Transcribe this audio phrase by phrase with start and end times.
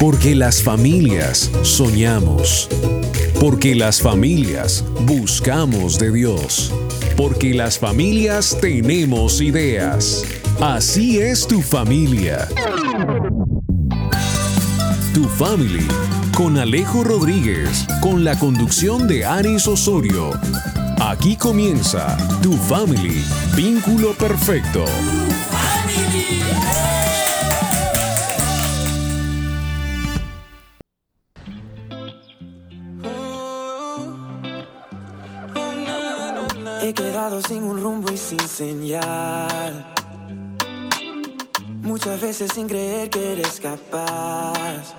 [0.00, 2.70] Porque las familias soñamos.
[3.38, 6.72] Porque las familias buscamos de Dios.
[7.18, 10.24] Porque las familias tenemos ideas.
[10.58, 12.48] Así es tu familia.
[15.12, 15.86] Tu Family
[16.34, 20.30] con Alejo Rodríguez, con la conducción de Aris Osorio.
[20.98, 23.22] Aquí comienza Tu Family,
[23.54, 24.86] vínculo perfecto.
[37.48, 39.94] Sin un rumbo y sin señal.
[41.82, 44.94] Muchas veces sin creer que eres capaz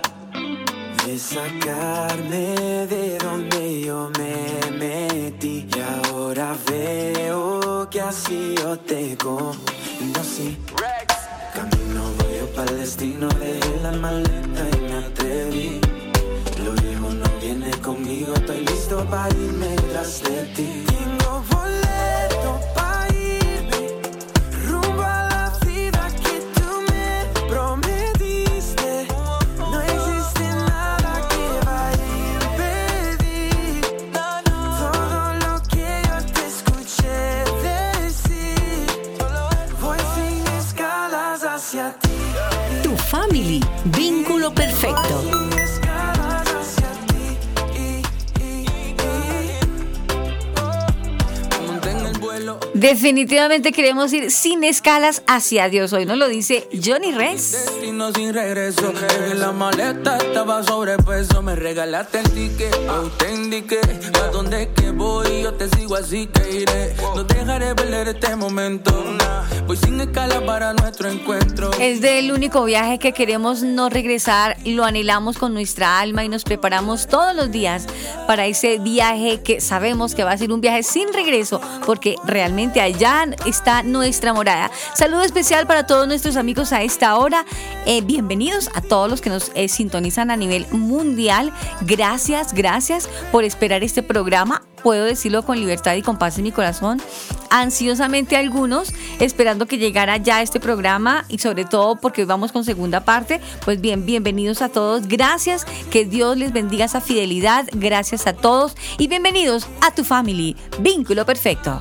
[1.06, 5.66] de sacarme de donde yo me metí.
[5.74, 10.58] Y ahora veo que así yo te conocí.
[11.54, 16.01] Camino voy yo para el destino, dejé la maleta y me atreví.
[16.64, 20.84] Lo viejo no viene conmigo, estoy listo para irme tras de ti.
[20.86, 23.82] Tengo boleto para irme
[24.68, 29.08] rumbo a la vida que tú me prometiste.
[29.58, 33.80] No existe nada que vaya a impedir
[34.12, 37.20] todo lo que yo te escuché
[37.62, 38.86] decir.
[39.80, 42.08] Voy sin escalas hacia ti.
[42.84, 45.51] Tu family, vínculo perfecto.
[52.82, 55.92] Definitivamente queremos ir sin escalas hacia Dios.
[55.92, 57.52] Hoy nos lo dice Johnny Res.
[57.52, 58.92] Destino sin regreso.
[59.30, 61.42] En la maleta estaba sobrepeso.
[61.42, 62.74] Me regalaste el ticket.
[62.88, 63.78] Hoy te indiqué
[64.20, 65.42] a dónde que voy.
[65.44, 66.96] Yo te sigo así que iré.
[67.14, 68.92] No dejaré perder este momento.
[69.68, 71.70] Voy sin escala para nuestro encuentro.
[71.78, 76.42] Es del único viaje que queremos no regresar, lo anhelamos con nuestra alma y nos
[76.42, 77.86] preparamos todos los días
[78.26, 82.71] para ese viaje que sabemos que va a ser un viaje sin regreso, porque realmente
[82.80, 84.70] allá está nuestra morada.
[84.94, 87.44] Saludo especial para todos nuestros amigos a esta hora.
[87.86, 91.52] Eh, bienvenidos a todos los que nos eh, sintonizan a nivel mundial.
[91.82, 94.62] Gracias, gracias por esperar este programa.
[94.82, 97.00] Puedo decirlo con libertad y con paz en mi corazón.
[97.50, 102.64] Ansiosamente algunos esperando que llegara ya este programa y sobre todo porque hoy vamos con
[102.64, 103.40] segunda parte.
[103.64, 105.06] Pues bien, bienvenidos a todos.
[105.06, 105.66] Gracias.
[105.90, 107.66] Que Dios les bendiga esa fidelidad.
[107.72, 110.56] Gracias a todos y bienvenidos a tu family.
[110.80, 111.78] Vínculo perfecto.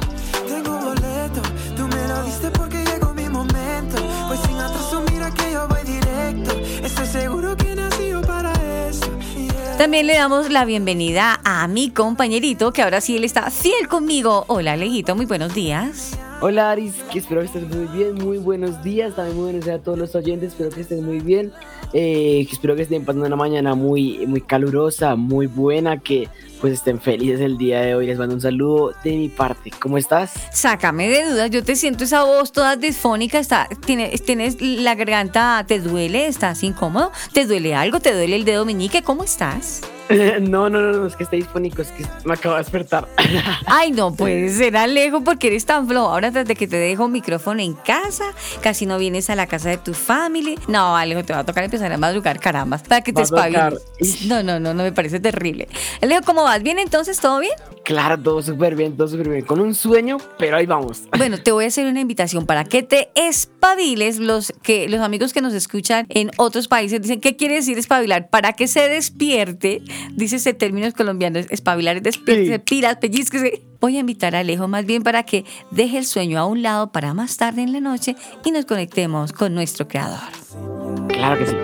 [9.82, 14.46] También le damos la bienvenida a mi compañerito que ahora sí él está fiel conmigo.
[14.48, 16.18] Hola Alejito, muy buenos días.
[16.44, 19.80] Hola Aris, que espero que estés muy bien, muy buenos días, también muy buenos días
[19.80, 21.54] a todos los oyentes, espero que estén muy bien,
[21.94, 27.00] eh, espero que estén pasando una mañana muy, muy calurosa, muy buena, que pues estén
[27.00, 30.34] felices el día de hoy, les mando un saludo de mi parte, ¿cómo estás?
[30.52, 35.64] Sácame de dudas, yo te siento esa voz toda disfónica, está, tienes, tienes la garganta,
[35.68, 36.26] ¿te duele?
[36.26, 37.12] ¿Estás incómodo?
[37.34, 38.00] ¿Te duele algo?
[38.00, 39.04] ¿Te duele el dedo meñique?
[39.04, 39.82] ¿Cómo estás?
[40.42, 43.08] no, no, no, no, es que esté dispónico, es que me acabo de despertar.
[43.66, 46.10] Ay, no puede ser Alejo porque eres tan flojo.
[46.10, 48.26] Ahora desde que te dejo micrófono en casa,
[48.62, 50.58] casi no vienes a la casa de tu family.
[50.68, 53.82] No, Alejo, te va a tocar empezar a madrugar, caramba, para que te espabiles.
[54.26, 55.68] No, no, no, no me parece terrible.
[56.02, 56.62] Alejo, ¿cómo vas?
[56.64, 57.20] ¿Bien entonces?
[57.20, 57.54] ¿Todo bien?
[57.84, 61.04] claro, todo súper bien, todo súper bien, con un sueño, pero ahí vamos.
[61.22, 64.18] Bueno, te voy a hacer una invitación para que te espabiles.
[64.18, 68.30] Los, que, los amigos que nos escuchan en otros países dicen, ¿qué quiere decir espabilar?
[68.30, 72.58] Para que se despierte, dice ese términos colombianos, espabilar es Sí.
[72.66, 73.60] pilas, pellizques.
[73.80, 76.92] Voy a invitar a Alejo más bien para que deje el sueño a un lado
[76.92, 80.20] para más tarde en la noche y nos conectemos con nuestro creador.
[81.08, 81.56] Claro que sí.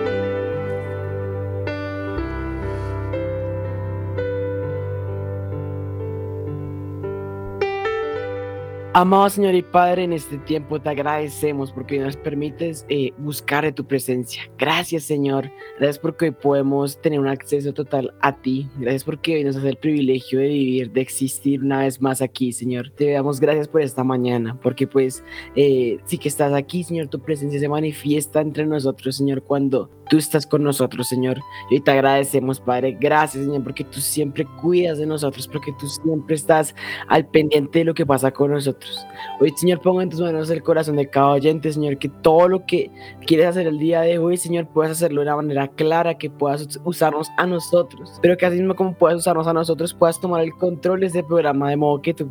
[9.00, 13.70] Amado Señor y Padre, en este tiempo te agradecemos porque nos permites eh, buscar de
[13.70, 14.50] tu presencia.
[14.58, 18.68] Gracias Señor, gracias porque hoy podemos tener un acceso total a ti.
[18.76, 22.52] Gracias porque hoy nos hace el privilegio de vivir, de existir una vez más aquí,
[22.52, 22.90] Señor.
[22.90, 25.22] Te damos gracias por esta mañana, porque pues
[25.54, 30.16] eh, sí que estás aquí, Señor, tu presencia se manifiesta entre nosotros, Señor, cuando tú
[30.16, 31.38] estás con nosotros, Señor.
[31.70, 32.96] Y hoy te agradecemos, Padre.
[32.98, 36.74] Gracias, Señor, porque tú siempre cuidas de nosotros, porque tú siempre estás
[37.06, 38.87] al pendiente de lo que pasa con nosotros.
[39.40, 42.66] Hoy, Señor, pongo en tus manos el corazón de cada oyente, Señor, que todo lo
[42.66, 42.90] que
[43.24, 46.62] quieres hacer el día de hoy, Señor, puedas hacerlo de una manera clara, que puedas
[46.62, 50.42] us- usarnos a nosotros, pero que así mismo como puedas usarnos a nosotros, puedas tomar
[50.42, 52.28] el control de este programa, de modo que tú,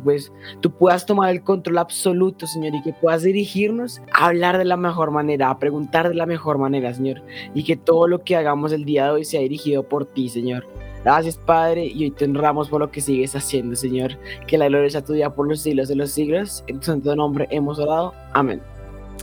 [0.60, 4.76] tú puedas tomar el control absoluto, Señor, y que puedas dirigirnos a hablar de la
[4.76, 7.22] mejor manera, a preguntar de la mejor manera, Señor,
[7.54, 10.66] y que todo lo que hagamos el día de hoy sea dirigido por ti, Señor.
[11.04, 14.12] Gracias, Padre, y hoy te honramos por lo que sigues haciendo, Señor.
[14.46, 16.64] Que la gloria sea tuya por los siglos de los siglos.
[16.66, 18.14] En tu santo nombre hemos orado.
[18.32, 18.60] Amén.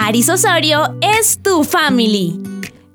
[0.04, 2.36] Aris Osorio es tu family.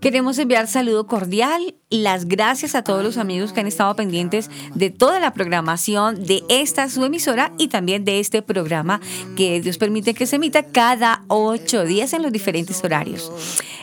[0.02, 4.52] Queremos enviar saludo cordial y las gracias a todos los amigos que han estado pendientes
[4.76, 9.00] de toda la programación de esta su emisora y también de este programa
[9.38, 13.32] que Dios permite que se emita cada ocho días en los diferentes horarios.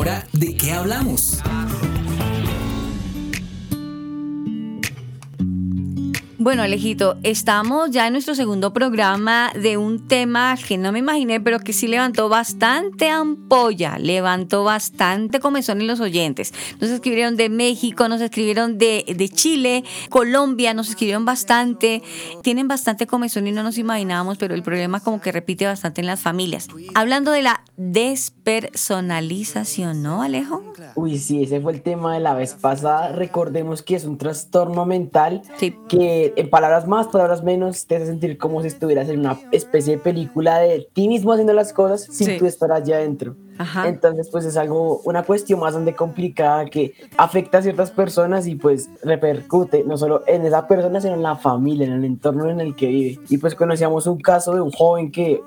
[0.00, 1.42] Ahora de qué hablamos?
[6.42, 11.38] Bueno, Alejito, estamos ya en nuestro segundo programa de un tema que no me imaginé,
[11.38, 16.54] pero que sí levantó bastante ampolla, levantó bastante comezón en los oyentes.
[16.80, 22.02] Nos escribieron de México, nos escribieron de, de Chile, Colombia, nos escribieron bastante.
[22.42, 26.06] Tienen bastante comezón y no nos imaginábamos, pero el problema como que repite bastante en
[26.06, 26.68] las familias.
[26.94, 27.64] Hablando de la
[28.44, 30.62] despersonalización, ¿no, Alejo?
[30.94, 33.12] Uy, sí, ese fue el tema de la vez pasada.
[33.12, 35.42] Recordemos que es un trastorno mental
[35.88, 39.96] que en palabras más, palabras menos, te hace sentir como si estuvieras en una especie
[39.96, 43.36] de película de ti mismo haciendo las cosas sin tú estar allá adentro.
[43.84, 48.54] Entonces, pues es algo, una cuestión más donde complicada que afecta a ciertas personas y
[48.54, 52.60] pues repercute no solo en esa persona, sino en la familia, en el entorno en
[52.60, 53.18] el que vive.
[53.28, 55.42] Y pues conocíamos un caso de un joven que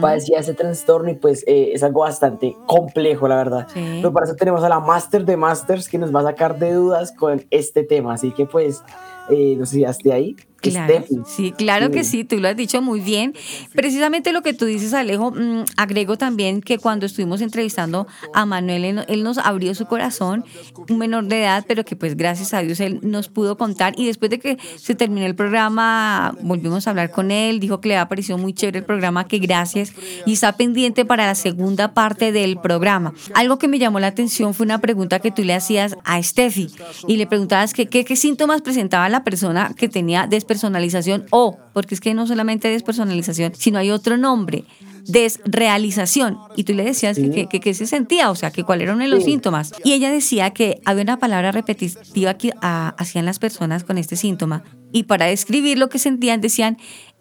[0.00, 3.66] padecía ese trastorno y pues eh, es algo bastante complejo, la verdad.
[3.74, 6.72] Pero para eso tenemos a la Master de Masters que nos va a sacar de
[6.72, 8.14] dudas con este tema.
[8.14, 8.82] Así que pues,
[9.30, 10.36] eh, no sé si hasta ahí.
[10.70, 12.24] Claro, sí, claro que Sí.
[12.24, 13.34] tú lo has dicho muy bien.
[13.74, 19.04] Precisamente lo que tú dices, Alejo, mm, agrego también que cuando estuvimos entrevistando a Manuel,
[19.08, 20.44] él, nos abrió su corazón,
[20.88, 23.94] un menor de edad, pero que pues gracias a Dios él nos pudo contar.
[23.96, 27.88] Y después de que se terminó el programa, volvimos a hablar con él, dijo que
[27.88, 29.92] le ha parecido muy chévere el programa, que gracias,
[30.24, 33.12] y está pendiente para la segunda parte del programa.
[33.34, 36.68] Algo que me llamó la atención fue una pregunta que tú le hacías a Steffi
[37.08, 42.00] y le preguntabas que, qué síntomas presentaba la persona que tenía despersonalización o, porque es
[42.00, 44.64] que no solamente despersonalización, sino hay otro nombre,
[45.04, 46.38] desrealización.
[46.56, 48.92] Y tú le decías que- que, que- que se sentía, o sea, que cuál era
[48.94, 49.30] uno de los Sí.
[49.30, 49.72] síntomas.
[49.84, 54.16] Y ella decía que había una palabra repetitiva que ah, hacían las personas con este
[54.16, 54.64] síntoma.
[54.92, 56.78] Y para describir lo que sentían, decían,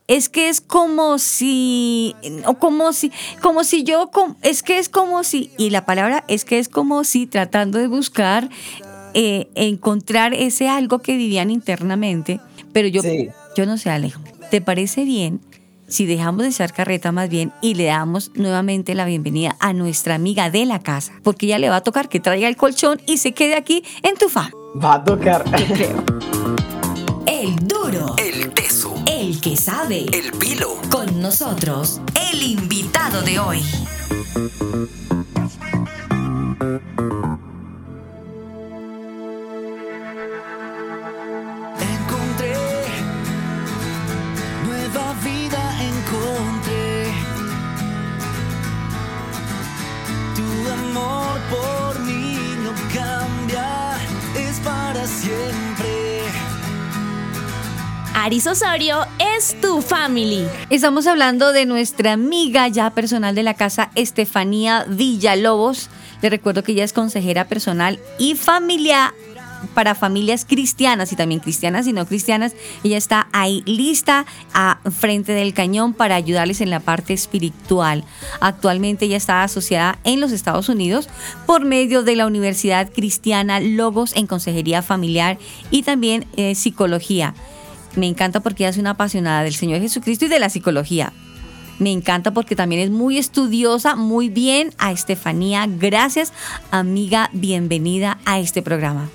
[0.07, 2.15] es que es como si,
[2.45, 3.11] o como si,
[3.41, 6.69] como si yo, com- es que es como si, y la palabra es que es
[6.69, 8.49] como si tratando de buscar,
[9.15, 12.39] eh, encontrar ese algo que vivían internamente,
[12.75, 13.29] pero yo, Sí.
[13.55, 14.19] yo no sé, Alejo,
[14.51, 15.39] ¿te parece bien
[15.87, 20.15] si dejamos de echar carreta más bien y le damos nuevamente la bienvenida a nuestra
[20.15, 21.13] amiga de la casa?
[21.23, 24.17] Porque ya le va a tocar que traiga el colchón y se quede aquí en
[24.17, 24.51] tu fam.
[24.83, 25.45] Va a tocar.
[27.25, 28.13] El duro.
[28.17, 28.93] El teso.
[29.07, 30.05] El que sabe.
[30.11, 30.75] El pilo.
[30.91, 32.01] Con nosotros,
[32.31, 33.61] el invitado de hoy.
[58.25, 59.05] Aris Osorio
[59.37, 60.47] es tu family.
[60.71, 65.91] Estamos hablando de nuestra amiga ya personal de la casa, Estefanía Villalobos.
[66.23, 69.13] Le recuerdo que ella es consejera personal y familia
[69.75, 72.55] para familias cristianas y también cristianas y no cristianas.
[72.83, 78.03] Ella está ahí lista a frente del cañón para ayudarles en la parte espiritual.
[78.41, 81.09] Actualmente ella está asociada en los Estados Unidos
[81.45, 85.37] por medio de la Universidad Cristiana Logos en consejería familiar
[85.69, 87.35] y también eh, psicología.
[87.95, 91.13] Me encanta porque ella es una apasionada del Señor Jesucristo y de la psicología.
[91.79, 95.65] Me encanta porque también es muy estudiosa, muy bien a Estefanía.
[95.67, 96.31] Gracias,
[96.71, 99.09] amiga, bienvenida a este programa.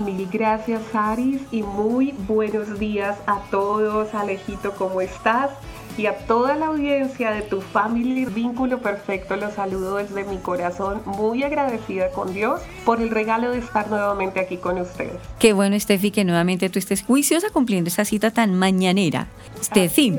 [0.00, 4.14] Mil gracias, Aris, y muy buenos días a todos.
[4.14, 5.50] Alejito, ¿cómo estás?
[5.98, 11.02] Y a toda la audiencia de tu family Vínculo Perfecto, los saludo desde mi corazón,
[11.04, 15.12] muy agradecida con Dios por el regalo de estar nuevamente aquí con ustedes.
[15.38, 19.26] Qué bueno, Steffi, que nuevamente tú estés juiciosa cumpliendo esa cita tan mañanera.
[19.62, 20.18] Steffi.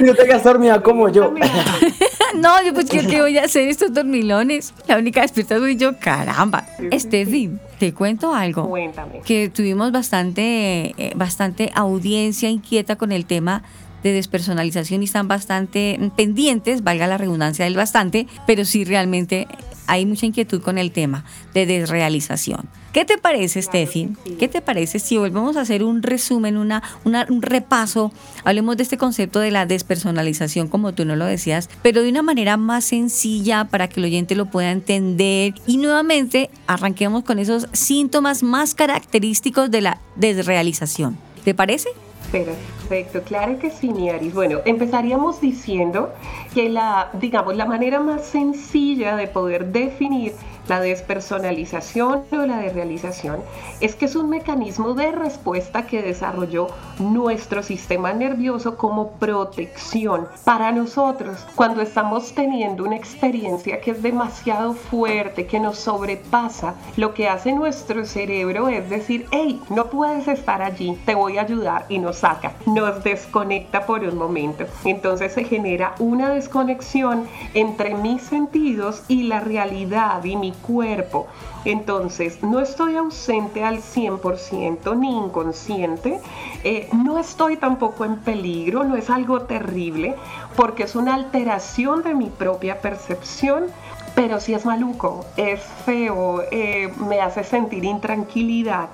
[0.00, 1.32] No te quedas dormida como yo.
[2.34, 4.74] no, yo pues ¿qué, qué voy a hacer estos dormilones?
[4.86, 6.66] La única despierta soy yo, caramba.
[6.92, 8.68] Steffi, te cuento algo.
[8.68, 9.20] Cuéntame.
[9.20, 13.62] Que tuvimos bastante, eh, bastante audiencia inquieta con el tema
[14.02, 19.46] de despersonalización y están bastante pendientes, valga la redundancia del bastante, pero sí realmente
[19.86, 21.24] hay mucha inquietud con el tema
[21.54, 22.68] de desrealización.
[22.92, 24.10] ¿Qué te parece, Steffi?
[24.38, 28.12] ¿Qué te parece si volvemos a hacer un resumen, una, una- un repaso?
[28.44, 32.22] Hablemos de este concepto de la despersonalización, como tú no lo decías, pero de una
[32.22, 35.54] manera más sencilla para que el oyente lo pueda entender.
[35.66, 41.16] Y nuevamente arranquemos con esos síntomas más característicos de la desrealización.
[41.44, 41.88] ¿Te parece?
[42.30, 44.34] Perfecto, claro que sí, Niaris.
[44.34, 46.12] Bueno, empezaríamos diciendo
[46.54, 50.34] que la, digamos, la manera más sencilla de poder definir
[50.68, 53.40] la despersonalización o la desrealización
[53.80, 60.70] es que es un mecanismo de respuesta que desarrolló nuestro sistema nervioso como protección para
[60.72, 66.74] nosotros cuando estamos teniendo una experiencia que es demasiado fuerte, que nos sobrepasa.
[66.96, 71.42] Lo que hace nuestro cerebro es decir, hey, no puedes estar allí, te voy a
[71.42, 74.64] ayudar y nos saca, nos desconecta por un momento.
[74.84, 81.26] Entonces se genera una desconexión entre mis sentidos y la realidad y mi cuerpo.
[81.64, 86.20] Entonces, no estoy ausente al 100% ni inconsciente,
[86.64, 90.14] eh, no estoy tampoco en peligro, no es algo terrible,
[90.56, 93.66] porque es una alteración de mi propia percepción,
[94.14, 98.88] pero sí es maluco, es feo, eh, me hace sentir intranquilidad.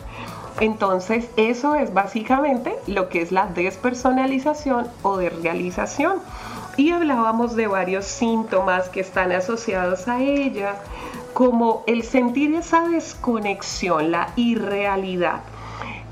[0.60, 6.18] Entonces, eso es básicamente lo que es la despersonalización o desrealización.
[6.76, 10.76] Y hablábamos de varios síntomas que están asociados a ella,
[11.34, 15.42] como el sentir esa desconexión, la irrealidad.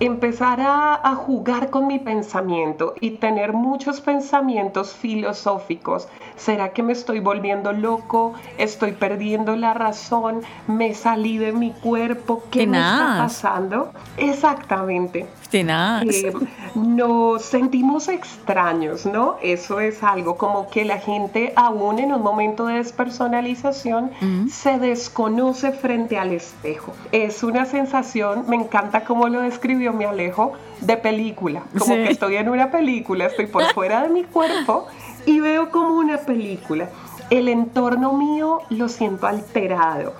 [0.05, 6.09] Empezar a, a, jugar con mi pensamiento y tener muchos pensamientos filosóficos.
[6.37, 8.35] ¿Será que me estoy volviendo loco?
[8.59, 10.41] ¿Estoy perdiendo la razón?
[10.67, 12.43] ¿Me salí de mi cuerpo?
[12.51, 13.93] ¿Qué me está pasando?
[14.17, 15.27] Exactamente.
[15.55, 16.33] Eh,
[16.75, 19.37] nos sentimos extraños, ¿no?
[19.43, 24.11] Eso es algo como que la gente aún en un momento de despersonalización
[24.51, 26.95] se desconoce frente al espejo.
[27.13, 31.63] Es una sensación, me encanta cómo lo describió mi Alejo, de película.
[31.79, 34.87] Como que estoy en una película, estoy por fuera de mi cuerpo
[35.27, 36.89] y veo como una película.
[37.31, 40.15] El entorno mío lo siento alterado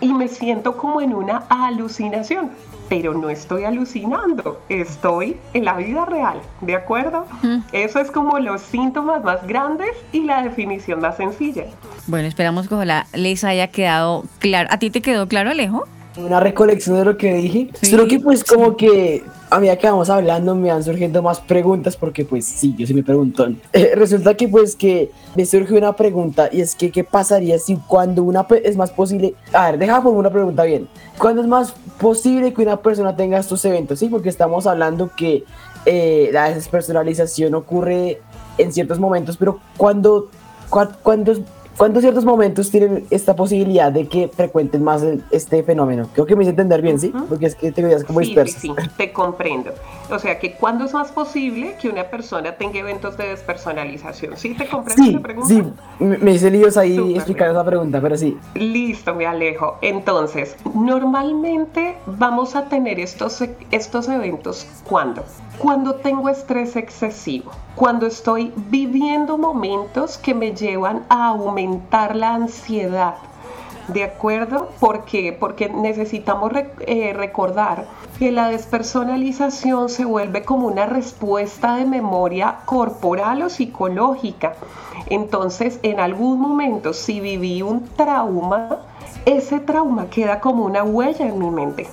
[0.00, 2.50] y me siento como en una alucinación
[2.88, 7.26] pero no estoy alucinando, estoy en la vida real, ¿de acuerdo?
[7.72, 11.64] Eso es como los síntomas más grandes y la definición más sencilla.
[12.06, 14.68] Bueno, esperamos que la les haya quedado claro.
[14.70, 15.86] ¿A ti te quedó claro, Alejo?
[16.16, 17.70] Una recolección de lo que dije.
[17.80, 21.96] Creo que pues como que a medida que vamos hablando me van surgiendo más preguntas
[21.96, 23.46] porque pues sí, yo sí me pregunto.
[23.72, 27.76] Eh, resulta que pues que me surge una pregunta y es que qué pasaría si
[27.76, 30.88] cuando una es más posible, a ver, déjame poner una pregunta bien.
[31.18, 33.98] ¿Cuándo es más posible que una persona tenga estos eventos?
[33.98, 35.44] Sí, porque estamos hablando que
[35.84, 38.20] eh, la despersonalización ocurre
[38.56, 40.30] en ciertos momentos, pero cuando,
[41.02, 41.34] cuando
[41.76, 46.08] ¿Cuántos ciertos momentos tienen esta posibilidad de que frecuenten más este fenómeno?
[46.14, 47.12] Creo que me hice entender bien, ¿sí?
[47.28, 49.72] Porque es que te veías como sí, Sí, sí, te comprendo.
[50.10, 54.36] O sea, que ¿cuándo es más posible que una persona tenga eventos de despersonalización?
[54.36, 55.48] ¿Sí te comprendo sí, pregunta?
[55.48, 58.38] Sí, me hice líos ahí explicando esa pregunta, pero sí.
[58.54, 59.76] Listo, me alejo.
[59.82, 65.24] Entonces, normalmente vamos a tener estos, estos eventos ¿cuándo?
[65.58, 73.14] Cuando tengo estrés excesivo, cuando estoy viviendo momentos que me llevan a aumentar la ansiedad,
[73.88, 74.68] ¿de acuerdo?
[74.78, 77.86] Porque necesitamos eh, recordar
[78.18, 84.54] que la despersonalización se vuelve como una respuesta de memoria corporal o psicológica.
[85.06, 88.80] Entonces, en algún momento, si viví un trauma,
[89.26, 91.86] ese trauma queda como una huella en mi mente.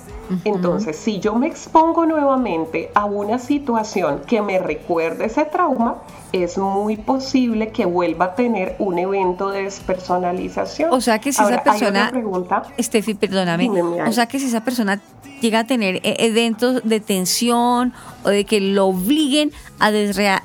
[0.44, 5.96] Entonces, si yo me expongo nuevamente a una situación que me recuerde ese trauma,
[6.32, 10.92] es muy posible que vuelva a tener un evento de despersonalización.
[10.92, 12.12] O sea que si esa persona,
[12.80, 13.68] Steffi, perdóname,
[14.06, 15.00] o sea que si esa persona
[15.40, 19.90] llega a tener e-, eventos de tensión o de que lo obliguen a,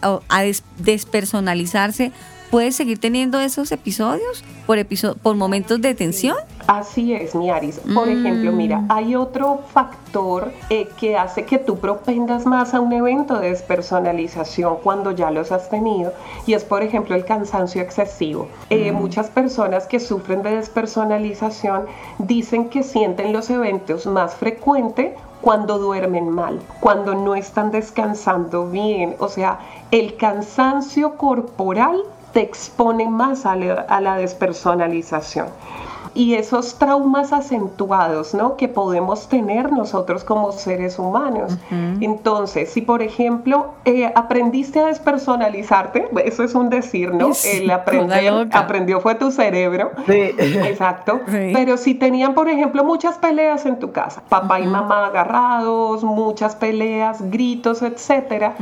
[0.04, 0.44] a
[0.78, 2.12] despersonalizarse,
[2.50, 4.78] ¿puede seguir teniendo esos episodios por,
[5.22, 6.38] por momentos de tensión?
[6.68, 7.80] Así es, mi Aris.
[7.80, 8.12] Por mm.
[8.12, 13.40] ejemplo, mira, hay otro factor eh, que hace que tú propendas más a un evento
[13.40, 16.14] de despersonalización cuando ya los has tenido
[16.46, 18.48] y es, por ejemplo, el cansancio excesivo.
[18.70, 18.96] Eh, mm.
[18.96, 21.86] Muchas personas que sufren de despersonalización
[22.20, 29.16] dicen que sienten los eventos más frecuentes cuando duermen mal, cuando no están descansando bien.
[29.20, 29.60] O sea,
[29.92, 32.04] el cansancio corporal
[32.34, 35.48] te expone más a la despersonalización
[36.14, 38.58] y esos traumas acentuados ¿no?
[38.58, 41.58] que podemos tener nosotros como seres humanos.
[42.02, 47.32] Entonces, si por ejemplo eh, aprendiste a despersonalizarte, eso es un decir, ¿no?
[47.46, 49.92] El aprender, aprendió fue tu cerebro.
[50.06, 50.32] Sí.
[50.38, 51.22] Exacto.
[51.26, 56.56] Pero si tenían, por ejemplo, muchas peleas en tu casa, papá y mamá agarrados, muchas
[56.56, 58.56] peleas, gritos, etcétera,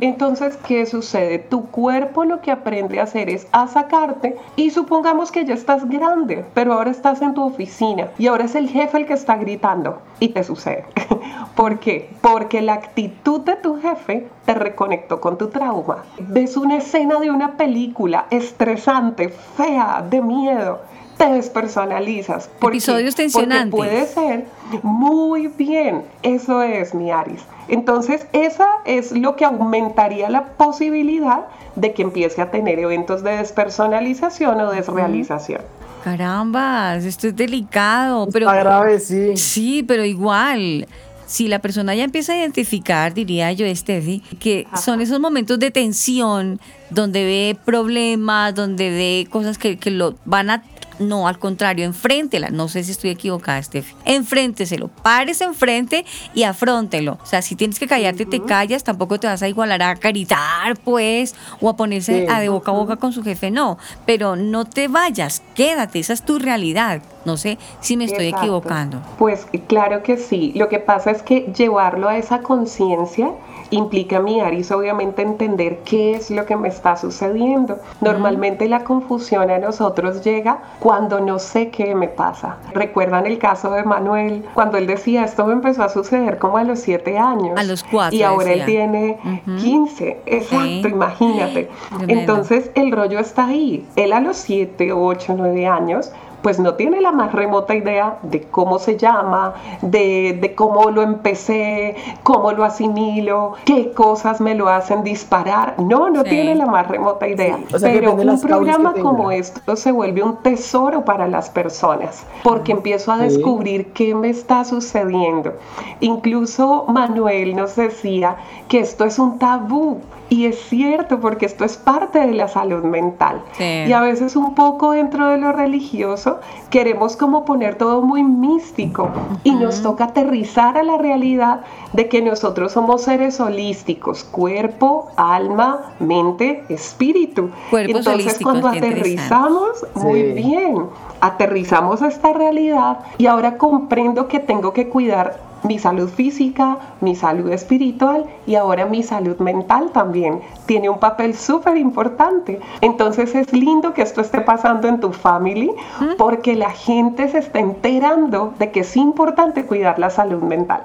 [0.00, 1.38] entonces, ¿qué sucede?
[1.38, 5.88] Tu cuerpo lo que aprende a hacer es a sacarte y supongamos que ya estás
[5.88, 9.36] grande, pero ahora estás en tu oficina y ahora es el jefe el que está
[9.36, 10.84] gritando y te sucede.
[11.56, 12.10] ¿Por qué?
[12.20, 16.04] Porque la actitud de tu jefe te reconectó con tu trauma.
[16.20, 20.80] Ves una escena de una película estresante, fea, de miedo
[21.16, 22.48] te despersonalizas.
[22.58, 23.70] Porque, Episodios tensionantes.
[23.70, 24.46] Porque puede ser
[24.82, 26.04] muy bien.
[26.22, 27.44] Eso es, mi Aris.
[27.68, 33.36] Entonces, esa es lo que aumentaría la posibilidad de que empiece a tener eventos de
[33.36, 35.62] despersonalización o desrealización.
[36.02, 38.28] Caramba, esto es delicado.
[38.32, 39.36] Pero, Está grave, sí.
[39.36, 40.86] Sí, pero igual.
[41.26, 45.70] Si la persona ya empieza a identificar, diría yo, Steffi, que son esos momentos de
[45.70, 46.60] tensión
[46.90, 50.62] donde ve problemas, donde ve cosas que, que lo van a
[51.02, 52.48] no, al contrario, enfréntela.
[52.50, 53.94] No sé si estoy equivocada, Steffi.
[54.04, 57.18] Enfrénteselo, párese enfrente y afróntelo.
[57.22, 60.78] O sea, si tienes que callarte, te callas, tampoco te vas a igualar a caritar,
[60.84, 63.78] pues, o a ponerse a de boca a boca con su jefe, no.
[64.06, 67.02] Pero no te vayas, quédate, esa es tu realidad.
[67.24, 68.44] No sé si me estoy Exacto.
[68.44, 69.02] equivocando.
[69.18, 70.52] Pues claro que sí.
[70.56, 73.30] Lo que pasa es que llevarlo a esa conciencia
[73.72, 77.78] implica mi Aris obviamente entender qué es lo que me está sucediendo.
[78.00, 82.58] Normalmente la confusión a nosotros llega cuando no sé qué me pasa.
[82.74, 84.44] ¿Recuerdan el caso de Manuel?
[84.54, 87.58] Cuando él decía, esto me empezó a suceder como a los siete años.
[87.58, 88.62] A los cuatro, Y ahora decía.
[88.62, 89.56] él tiene Ujú.
[89.56, 90.20] 15.
[90.26, 90.88] Exacto, Sí.
[90.88, 91.68] imagínate.
[92.08, 93.86] Entonces el rollo está ahí.
[93.96, 98.42] Él a los 7, 8, 9 años, pues no tiene la más remota idea de
[98.42, 104.68] cómo se llama, de, de cómo lo empecé, cómo lo asimilo, qué cosas me lo
[104.68, 105.74] hacen disparar.
[105.78, 106.30] No, no Sí.
[106.30, 107.58] tiene la más remota idea.
[107.74, 112.24] O sea, que Pero un programa como esto se vuelve un tesoro para las personas,
[112.42, 113.22] porque empiezo a Sí.
[113.24, 115.54] descubrir qué me está sucediendo.
[116.00, 118.36] Incluso Manuel nos decía
[118.68, 120.00] que esto es un tabú.
[120.32, 123.42] Y es cierto, porque esto es parte de la salud mental.
[123.52, 123.84] Sí.
[123.86, 126.40] Y a veces un poco dentro de lo religioso
[126.70, 129.10] queremos como poner todo muy místico
[129.44, 131.60] y nos toca aterrizar a la realidad
[131.92, 137.50] de que nosotros somos seres holísticos, cuerpo, alma, mente, espíritu.
[137.68, 140.32] Cuerpos Entonces cuando aterrizamos, muy Sí.
[140.32, 140.86] bien,
[141.20, 147.14] aterrizamos a esta realidad y ahora comprendo que tengo que cuidar mi salud física, mi
[147.14, 152.60] salud espiritual y ahora mi salud mental también tiene un papel súper importante.
[152.80, 155.72] Entonces es lindo que esto esté pasando en tu family
[156.18, 160.82] porque la gente se está enterando de que es importante cuidar la salud mental.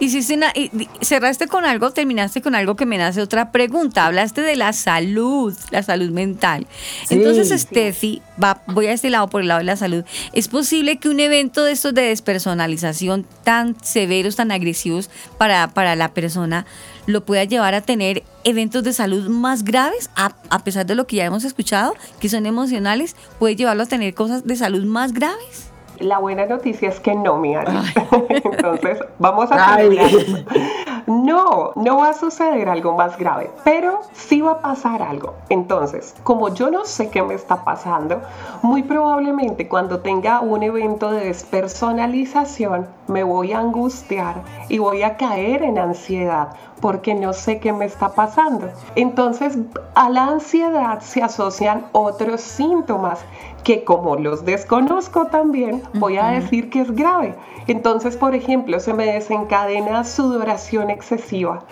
[0.00, 4.06] Hiciste una- y- y cerraste con algo, terminaste con algo que me nace otra pregunta.
[4.06, 6.66] Hablaste de la salud, la salud mental.
[7.06, 7.14] Sí.
[7.16, 10.04] Entonces, Steffi, va, voy a este lado por el lado de la salud.
[10.32, 15.96] ¿Es posible que un evento de estos de despersonalización tan severos, tan agresivos para, para
[15.96, 16.64] la persona,
[17.06, 21.06] lo pueda llevar a tener eventos de salud más graves, a, a pesar de lo
[21.06, 25.12] que ya hemos escuchado, que son emocionales, puede llevarlo a tener cosas de salud más
[25.12, 25.69] graves?
[26.00, 27.72] La buena noticia es que no, mi Ari.
[28.28, 30.44] Entonces, vamos a eso.
[31.06, 35.34] No, no va a suceder algo más grave, pero sí va a pasar algo.
[35.48, 38.20] Entonces, como yo no sé qué me está pasando,
[38.62, 45.16] muy probablemente cuando tenga un evento de despersonalización, me voy a angustiar y voy a
[45.16, 48.68] caer en ansiedad porque no sé qué me está pasando.
[48.96, 49.58] Entonces,
[49.94, 53.20] a la ansiedad se asocian otros síntomas
[53.64, 57.34] que como los desconozco también, voy a decir que es grave.
[57.66, 61.64] Entonces, por ejemplo, se me desencadena sudoración excesiva.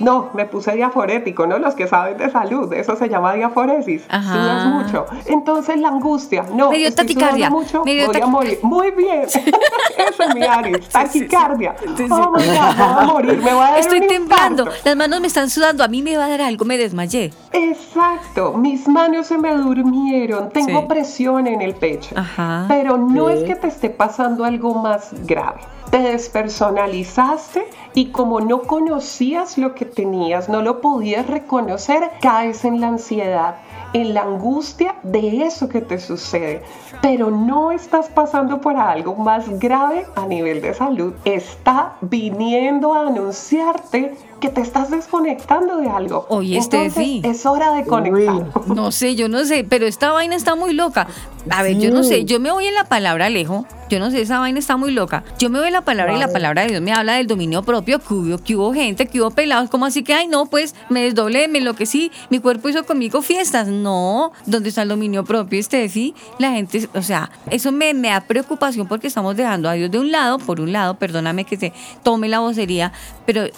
[0.00, 1.58] No, me puse diaforético, ¿no?
[1.58, 4.04] Los que saben de salud, eso se llama diaforesis.
[4.08, 4.32] Ajá.
[4.32, 5.06] Sudas mucho.
[5.26, 8.58] Entonces la angustia, no, Me dio estoy sudando mucho, me dio voy a morir.
[8.62, 9.22] Muy bien.
[9.28, 11.74] Eso es mi Aries, taquicardia.
[12.10, 14.82] Oh my God, me voy a morir, me voy a dar Estoy un temblando, infarto.
[14.88, 17.32] las manos me están sudando, a mí me va a dar algo, me desmayé.
[17.52, 20.86] Exacto, mis manos se me durmieron, tengo Sí.
[20.88, 22.64] presión en el pecho, Ajá.
[22.68, 23.34] pero no Sí.
[23.38, 25.60] es que te esté pasando algo más grave.
[25.90, 32.80] Te despersonalizaste y como no conocías lo que tenías, no lo podías reconocer, caes en
[32.80, 33.56] la ansiedad,
[33.94, 36.62] en la angustia de eso que te sucede.
[37.00, 41.14] Pero no estás pasando por algo más grave a nivel de salud.
[41.24, 46.26] Está viniendo a anunciarte que te estás desconectando de algo.
[46.28, 47.22] Oye, Entonces, Steffi.
[47.24, 48.66] es hora de conectar.
[48.68, 51.06] No sé, yo no sé, pero esta vaina está muy loca.
[51.50, 53.66] A ver, yo no sé, yo me voy en la palabra Alejo.
[53.88, 55.24] Yo no sé, esa vaina está muy loca.
[55.38, 57.62] Yo me voy en la palabra y la palabra de Dios me habla del dominio
[57.62, 60.74] propio, que hubo, que hubo gente, que hubo pelados, como así que, ay, no, pues
[60.90, 63.68] me desdoblé, me enloquecí, mi cuerpo hizo conmigo fiestas.
[63.68, 66.14] No, ¿dónde está el dominio propio, Steffi?
[66.38, 69.98] La gente, o sea, eso me, me da preocupación porque estamos dejando a Dios de
[69.98, 71.72] un lado, por un lado, perdóname que se
[72.02, 72.92] tome la vocería,
[73.24, 73.54] pero yo.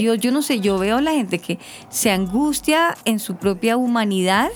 [0.00, 1.58] Dios, yo no sé, yo veo a la gente que
[1.88, 4.48] se angustia en su propia humanidad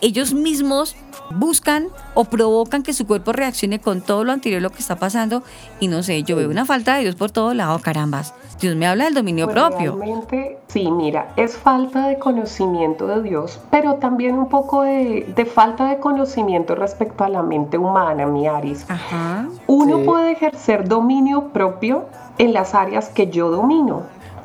[0.00, 0.96] ellos mismos
[1.34, 5.42] buscan o provocan que su cuerpo reaccione con todo lo anterior, lo que está pasando,
[5.78, 8.34] y no sé, yo veo una falta de Dios por todos lados, carambas.
[8.60, 9.96] Dios me habla del dominio Pues propio.
[9.96, 15.44] Realmente, sí, mira, es falta de conocimiento de Dios, pero también un poco de, de
[15.46, 18.84] falta de conocimiento respecto a la mente humana, mi Aris.
[18.88, 19.46] Ajá.
[19.66, 20.04] Uno Sí.
[20.04, 22.06] puede ejercer dominio propio
[22.38, 24.02] en las áreas que yo domino,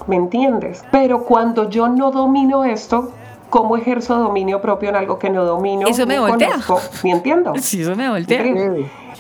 [0.08, 0.84] ¿me entiendes?
[0.92, 3.12] Pero cuando yo no domino esto,
[3.50, 5.88] ¿cómo ejerzo dominio propio en algo que no domino?
[5.88, 6.50] Eso me ni voltea.
[6.50, 7.54] conozco, ¿Me entiendo?
[7.60, 8.44] Sí, eso me voltea.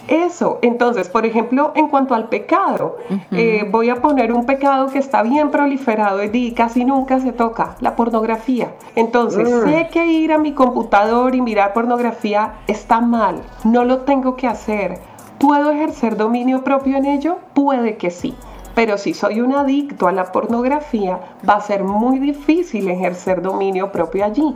[0.07, 2.97] Eso, entonces, por ejemplo, en cuanto al pecado,
[3.31, 7.75] eh, voy a poner un pecado que está bien proliferado y casi nunca se toca,
[7.79, 8.71] la pornografía.
[8.95, 9.63] Entonces, Mm.
[9.67, 14.45] sé que ir a mi computador y mirar pornografía está mal, no lo tengo que
[14.47, 14.99] hacer.
[15.39, 17.37] ¿Puedo ejercer dominio propio en ello?
[17.55, 18.35] Puede que sí.
[18.75, 23.91] Pero si soy un adicto a la pornografía, va a ser muy difícil ejercer dominio
[23.91, 24.53] propio allí.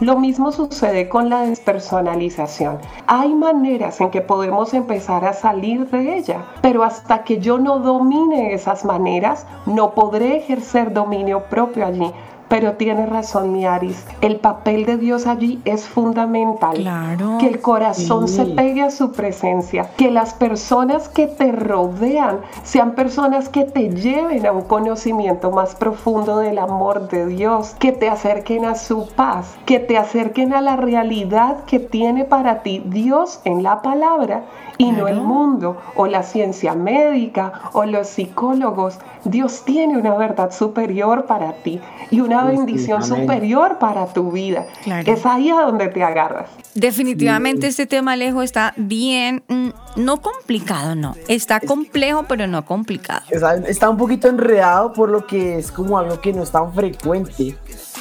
[0.00, 2.78] Lo mismo sucede con la despersonalización.
[3.06, 7.78] Hay maneras en que podemos empezar a salir de ella, pero hasta que yo no
[7.78, 12.12] domine esas maneras, no podré ejercer dominio propio allí.
[12.50, 14.04] Pero tiene razón, Miaris.
[14.22, 16.74] El papel de Dios allí es fundamental.
[16.74, 17.38] Claro.
[17.38, 19.92] Que el corazón se pegue a su presencia.
[19.96, 25.76] Que las personas que te rodean sean personas que te lleven a un conocimiento más
[25.76, 27.76] profundo del amor de Dios.
[27.78, 29.56] Que te acerquen a su paz.
[29.64, 34.42] Que te acerquen a la realidad que tiene para ti Dios en la palabra
[34.76, 38.98] y no el mundo o la ciencia médica o los psicólogos.
[39.24, 44.66] Dios tiene una verdad superior para ti y una bendición superior para tu vida.
[45.06, 46.50] Es ahí a donde te agarras.
[46.74, 51.14] Definitivamente este tema, Alejo, está bien, mm, no complicado, no.
[51.28, 53.22] Está complejo, pero no complicado.
[53.66, 57.56] Está un poquito enredado por lo que es como algo que no es tan frecuente.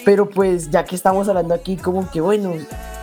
[0.05, 2.53] Pero pues ya que estamos hablando aquí como que bueno,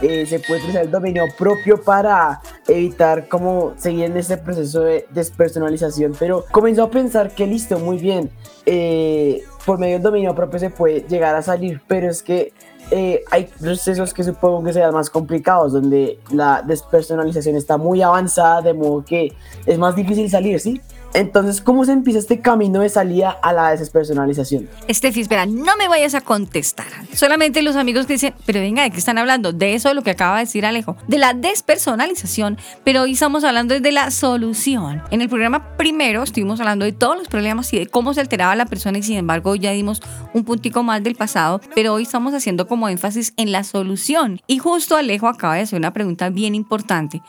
[0.01, 5.07] eh, se puede utilizar el dominio propio para evitar como seguir en este proceso de
[5.11, 6.14] despersonalización.
[6.18, 8.31] Pero comenzó a pensar que listo, muy bien,
[8.66, 12.52] eh, por medio del dominio propio se puede llegar a salir, pero es que
[12.92, 18.62] eh, hay procesos que supongo que sean más complicados, donde la despersonalización está muy avanzada,
[18.62, 19.33] de modo que
[19.66, 20.81] es más difícil salir, ¿sí?
[21.16, 24.68] Entonces, ¿cómo se empieza este camino de salida a la despersonalización?
[24.87, 26.85] Estefi, espera, no me vayas a contestar.
[27.14, 29.55] Solamente los amigos que dicen, pero venga, ¿de qué están hablando?
[29.55, 33.81] De eso, lo que acaba de decir Alejo, de la despersonalización, pero hoy estamos hablando
[33.81, 35.02] de la solución.
[35.11, 38.55] En el programa primero estuvimos hablando de todos los problemas y de cómo se alteraba
[38.55, 40.02] la persona y sin embargo ya dimos
[40.35, 44.42] un puntico más del pasado, pero hoy estamos haciendo como énfasis en la solución.
[44.46, 47.22] Y justo Alejo acaba de hacer una pregunta bien importante.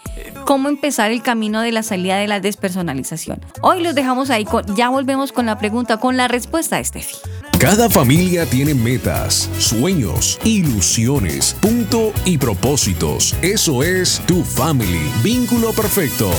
[0.44, 3.40] ¿Cómo empezar el camino de la salida de la despersonalización?
[3.62, 7.16] Hoy los dejamos ahí, con, ya volvemos con la pregunta, con la respuesta, Steffi.
[7.60, 13.36] Cada familia tiene metas, sueños, ilusiones, punto y propósitos.
[13.42, 16.30] Eso es tu family, vínculo perfecto.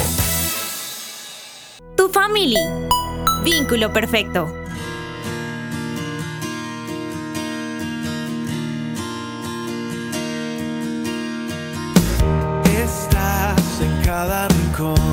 [1.96, 2.60] Tu family,
[3.42, 4.46] vínculo perfecto.
[12.80, 15.07] Estás en cada rincón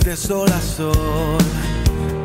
[0.00, 1.38] desolación.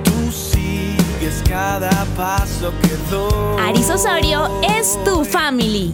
[0.03, 3.59] Tú sigues cada paso que doy.
[3.59, 5.93] Aris Osorio es tu family.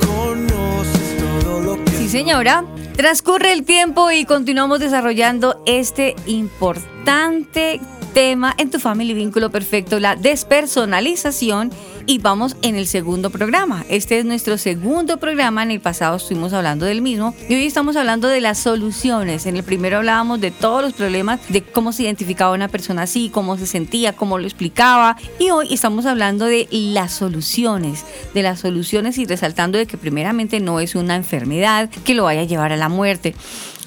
[0.00, 1.92] Conoces todo lo que.
[1.92, 2.64] Sí, señora.
[2.96, 7.80] Transcurre el tiempo y continuamos desarrollando este importante
[8.12, 11.70] tema en tu family vínculo perfecto, la despersonalización
[12.08, 13.84] y vamos en el segundo programa.
[13.90, 15.62] Este es nuestro segundo programa.
[15.62, 19.44] En el pasado estuvimos hablando del mismo y hoy estamos hablando de las soluciones.
[19.44, 23.28] En el primero hablábamos de todos los problemas, de cómo se identificaba una persona así,
[23.28, 25.18] cómo se sentía, cómo lo explicaba.
[25.38, 30.60] Y hoy estamos hablando de las soluciones, de las soluciones y resaltando de que primeramente
[30.60, 33.34] no es una enfermedad que lo vaya a llevar a la muerte.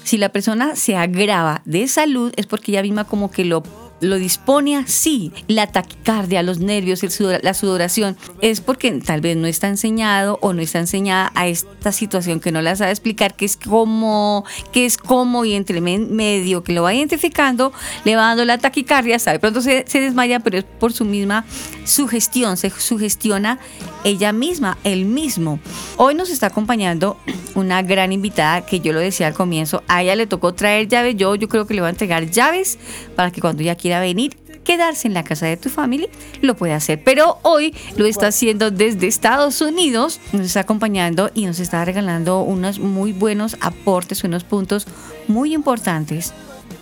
[0.04, 3.64] Si la persona se agrava de salud es porque ella misma como que lo
[4.02, 7.02] lo dispone así, la taquicardia, los nervios,
[7.42, 11.92] la sudoración, es porque tal vez no está enseñado o no está enseñada a esta
[11.92, 16.64] situación que no la sabe explicar, que es como, que es como y entre medio
[16.64, 17.72] que lo va identificando,
[18.04, 21.44] le va dando la taquicardia, sabe, pronto se, desmaya, pero es por su misma
[21.84, 23.58] sugestión, se sugestiona
[24.04, 25.60] ella misma, él mismo.
[25.96, 27.16] Hoy nos está acompañando
[27.54, 31.16] una gran invitada que yo lo decía al comienzo, a ella le tocó traer llaves,
[31.16, 32.78] yo, yo creo que le voy a entregar llaves
[33.14, 36.08] para que cuando ella quiera venir, quedarse en la casa de tu familia,
[36.40, 37.02] lo puede hacer.
[37.02, 42.42] Pero hoy lo está haciendo desde Estados Unidos, nos está acompañando y nos está regalando
[42.42, 44.86] unos muy buenos aportes, unos puntos
[45.28, 46.32] muy importantes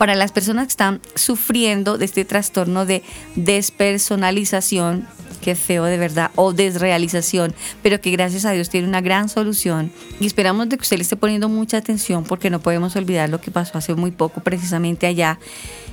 [0.01, 3.03] para las personas que están sufriendo de este trastorno de
[3.37, 5.07] despersonalización,
[5.43, 9.93] que feo de verdad, o desrealización, pero que gracias a Dios tiene una gran solución.
[10.19, 13.43] Y esperamos de que usted le esté poniendo mucha atención porque no podemos olvidar lo
[13.43, 15.39] que pasó hace muy poco precisamente allá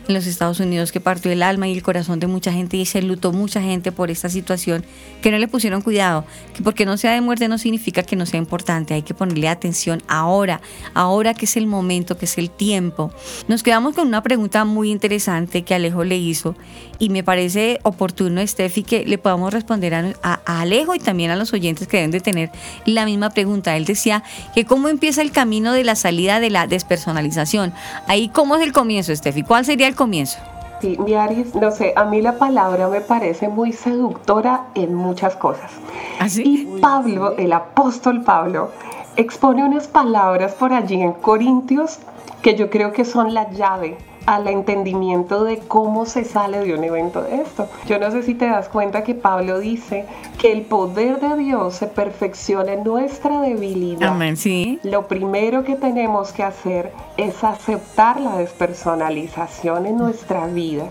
[0.08, 2.86] en los Estados Unidos que partió el alma y el corazón de mucha gente y
[2.86, 4.86] se lutó mucha gente por esta situación,
[5.22, 8.26] que no le pusieron cuidado, que porque no sea de muerte no significa que no
[8.26, 10.62] sea importante, hay que ponerle atención ahora,
[10.94, 13.12] ahora que es el momento, que es el tiempo.
[13.48, 16.56] Nos quedamos con una pregunta muy interesante que Alejo le hizo
[17.00, 21.36] y me parece oportuno, Steffi, que le podamos responder a, a, Alejo y también a
[21.36, 22.52] los oyentes que deben de tener
[22.86, 23.76] la misma pregunta.
[23.76, 27.74] Él decía que cómo empieza el camino de la salida de la despersonalización.
[28.08, 29.44] Ahí, ¿cómo es el comienzo, Steffi?
[29.44, 30.40] ¿Cuál sería el comienzo?
[30.82, 35.72] Sí, Miaris, no sé, a mí la palabra me parece muy seductora en muchas cosas.
[36.20, 36.44] ¿Así?
[36.46, 38.72] ¿Ah, y Pablo, el apóstol Pablo,
[39.16, 41.98] expone unas palabras por allí en Corintios
[42.44, 46.84] que yo creo que son la llave al entendimiento de cómo se sale de un
[46.84, 47.70] evento de esto.
[47.88, 50.06] Yo no sé si te das cuenta que Pablo dice
[50.38, 54.10] que el poder de Dios se perfecciona en nuestra debilidad.
[54.10, 54.80] Amén, sí.
[54.84, 60.84] Lo primero que tenemos que hacer es aceptar la despersonalización en nuestra vida.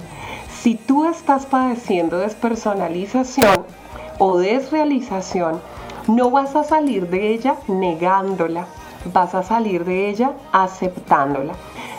[0.59, 3.67] Si tú estás padeciendo despersonalización
[4.19, 5.61] o desrealización,
[6.09, 8.65] no vas a salir de ella negándola,
[9.13, 11.53] vas a salir de ella aceptándola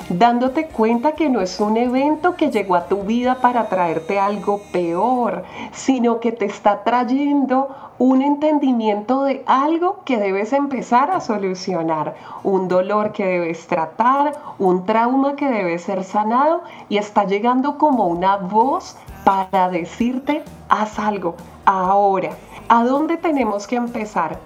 [0.10, 4.62] dándote cuenta que no es un evento que llegó a tu vida para traerte algo
[4.72, 12.16] peor, sino que te está trayendo un entendimiento de algo que debes empezar a solucionar,
[12.44, 18.08] un dolor que debes tratar, un trauma que debe ser sanado y está llegando como
[18.08, 22.30] una voz para decirte, haz algo ahora.
[22.70, 24.38] ¿A dónde tenemos que empezar?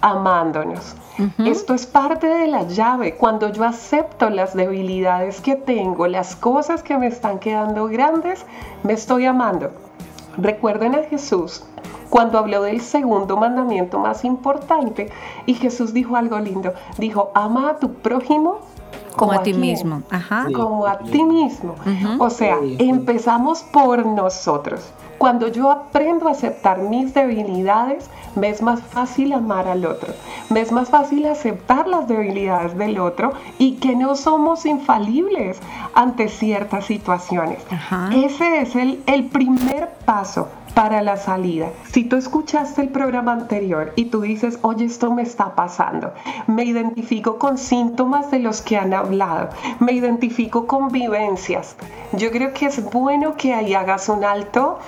[0.00, 0.96] Amándonos
[1.44, 3.14] esto es parte de la llave.
[3.14, 8.46] Cuando yo acepto las debilidades que tengo, las cosas que me están quedando grandes,
[8.82, 9.70] me estoy amando.
[10.36, 11.64] Recuerden a Jesús
[12.08, 15.10] cuando habló del segundo mandamiento más importante
[15.46, 16.74] y Jesús dijo algo lindo.
[16.98, 18.60] Dijo, ama a tu prójimo
[19.16, 20.02] como, a, ti mismo.
[20.54, 21.74] Como a ti mismo.
[22.18, 24.92] O sea, empezamos por nosotros.
[25.22, 30.12] Cuando yo aprendo a aceptar mis debilidades, me es más fácil amar al otro,
[30.50, 35.60] me es más fácil aceptar las debilidades del otro y que no somos infalibles
[35.94, 37.62] ante ciertas situaciones.
[38.12, 41.70] Ese es el, el primer paso para la salida.
[41.90, 46.12] Si tú escuchaste el programa anterior y tú dices, oye, esto me está pasando,
[46.46, 51.76] me identifico con síntomas de los que han hablado, me identifico con vivencias,
[52.12, 54.78] yo creo que es bueno que ahí hagas un alto,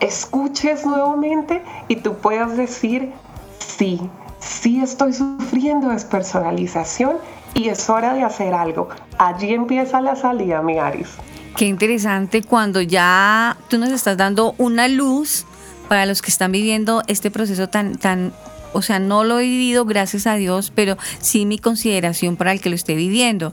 [0.00, 3.12] escuches nuevamente y tú puedas decir,
[3.58, 4.00] sí,
[4.38, 7.16] sí estoy sufriendo despersonalización
[7.54, 8.88] y es hora de hacer algo.
[9.18, 11.16] Allí empieza la salida, mi Aris.
[11.56, 15.44] Qué interesante cuando ya tú nos estás dando una luz
[15.88, 18.32] para los que están viviendo este proceso tan, tan,
[18.72, 22.60] o sea, no lo he vivido, gracias a Dios, pero sí mi consideración para el
[22.60, 23.52] que lo esté viviendo.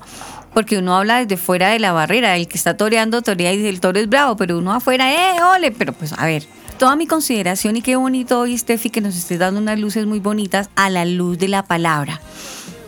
[0.52, 3.70] Porque uno habla desde fuera de la barrera, el que está toreando, torea y dice
[3.70, 5.72] el toro es bravo, pero uno afuera, ¡eh, ole!
[5.72, 6.48] Pero pues a ver,
[6.80, 10.20] toda mi consideración y qué bonito hoy, Steffi, que nos estés dando unas luces muy
[10.20, 12.20] bonitas a la luz de la palabra.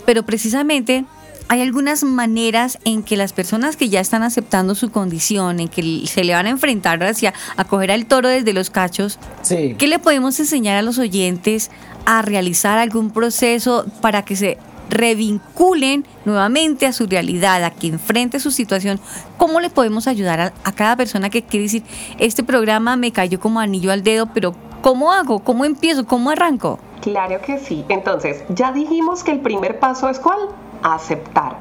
[0.08, 1.06] Pero precisamente
[1.48, 6.06] hay algunas maneras en que las personas que ya están aceptando su condición, en que
[6.08, 10.00] se le van a enfrentar hacia a coger al toro desde los cachos, ¿qué le
[10.00, 11.70] podemos enseñar a los oyentes
[12.06, 14.58] a realizar algún proceso para que se
[14.90, 19.00] revinculen nuevamente a su realidad, a que enfrente su situación,
[19.38, 21.84] ¿cómo le podemos ayudar a, a, cada persona que quiere decir,
[22.20, 25.40] este programa me cayó como anillo al dedo, pero ¿cómo hago?
[25.40, 26.06] ¿Cómo empiezo?
[26.06, 26.80] ¿Cómo arranco?
[27.02, 27.84] Claro que sí.
[27.90, 30.40] Entonces, ya dijimos que el primer paso es cuál?
[30.84, 31.58] Aceptar.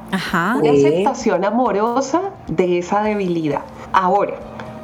[0.59, 3.61] Una aceptación amorosa de esa debilidad.
[3.91, 4.35] Ahora,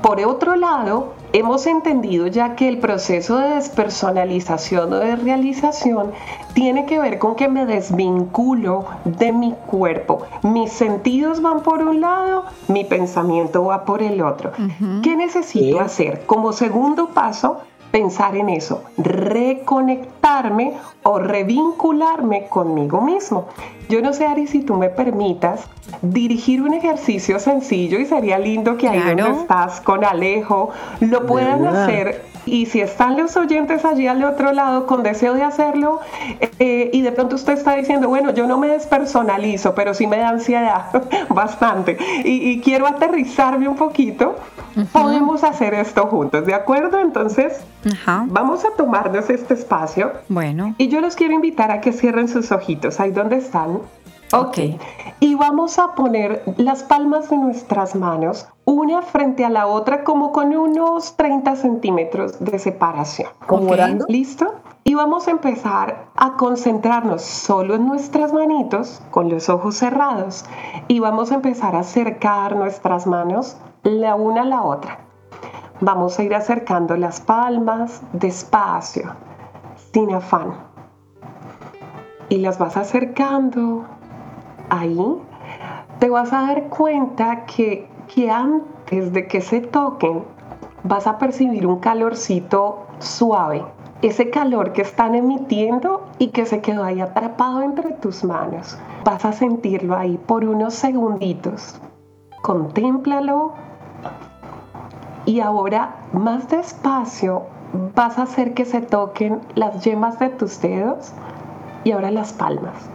[0.02, 6.14] por otro lado, hemos entendido ya que el proceso de despersonalización o de realización
[6.54, 10.24] tiene que ver con que me desvinculo de mi cuerpo.
[10.42, 14.52] Mis sentidos van por un lado, mi pensamiento va por el otro.
[15.04, 16.26] ¿Qué necesito hacer?
[16.26, 17.60] Como segundo paso,
[17.92, 20.74] pensar en eso, reconectarme
[21.04, 23.48] o revincularme conmigo mismo.
[23.90, 25.68] Yo no sé, Ari, si tú me permitas
[26.02, 31.66] dirigir un ejercicio sencillo y sería lindo que ahí donde estás con Alejo lo puedan
[31.66, 36.00] hacer y si están los oyentes allí al otro lado con deseo de hacerlo
[36.60, 40.18] eh, y de pronto usted está diciendo, bueno, yo no me despersonalizo, pero sí me
[40.18, 40.86] da ansiedad
[41.30, 44.36] bastante y, quiero aterrizarme un poquito,
[44.92, 47.00] podemos hacer esto juntos, ¿de acuerdo?
[47.00, 47.62] Entonces,
[48.28, 50.12] vamos a tomarnos este espacio.
[50.28, 50.76] Bueno.
[50.78, 53.80] Y yo los quiero invitar a que cierren sus ojitos, ahí donde están.
[54.32, 54.58] Ok.
[55.20, 60.32] Y vamos a poner las palmas de nuestras manos una frente a la otra como
[60.32, 63.30] con unos 30 centímetros de separación.
[64.08, 64.54] ¿Listo?
[64.84, 70.46] Y vamos a empezar a concentrarnos solo en nuestras manitos con los ojos cerrados
[70.88, 75.00] y vamos a empezar a acercar nuestras manos la una a la otra.
[75.82, 79.16] Vamos a ir acercando las palmas despacio,
[79.92, 80.54] sin afán.
[82.30, 83.86] Y las vas acercando
[84.70, 85.00] ahí,
[85.98, 90.24] te vas a dar cuenta que, que antes de que se toquen,
[90.84, 93.64] vas a percibir un calorcito suave.
[94.02, 98.78] Ese calor que están emitiendo y que se quedó ahí atrapado entre tus manos.
[99.04, 101.80] Vas a sentirlo ahí por unos segunditos.
[102.42, 103.54] Contémplalo.
[105.26, 107.44] Y ahora, más despacio,
[107.94, 111.12] vas a hacer que se toquen las yemas de tus dedos
[111.84, 112.90] y ahora las palmas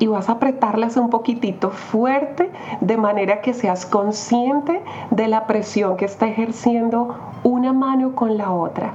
[0.00, 5.96] y vas a apretarlas un poquitito fuerte de manera que seas consciente de la presión
[5.96, 8.92] que está ejerciendo una mano con la otra.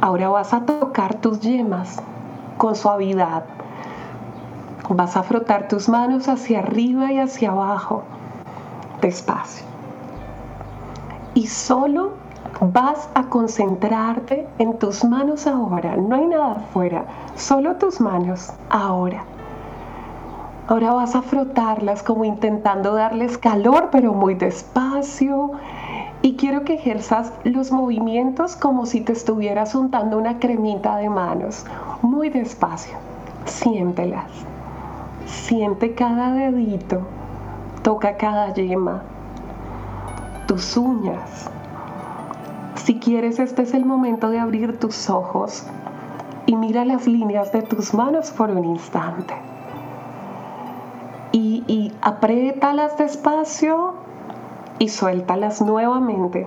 [0.00, 2.02] Ahora vas a tocar tus yemas
[2.58, 3.44] con suavidad.
[4.88, 8.02] Vas a frotar tus manos hacia arriba y hacia abajo,
[9.00, 9.64] despacio.
[11.34, 12.14] Y solo
[12.60, 15.96] vas a concentrarte en tus manos ahora.
[15.96, 17.04] No hay nada afuera,
[17.36, 19.24] solo tus manos ahora.
[20.72, 25.50] Ahora vas a frotarlas como intentando darles calor, pero muy despacio.
[26.22, 31.66] Y quiero que ejerzas los movimientos como si te estuvieras untando una cremita de manos.
[32.00, 32.94] Muy despacio.
[33.44, 34.30] Siéntelas.
[35.26, 37.02] Siente cada dedito.
[37.82, 39.02] Toca cada yema.
[40.46, 41.50] Tus uñas.
[42.76, 45.66] Si quieres, este es el momento de abrir tus ojos
[46.46, 49.51] y mira las líneas de tus manos por un instante
[51.32, 53.94] y, apriétalas despacio
[54.78, 56.46] y suéltalas nuevamente.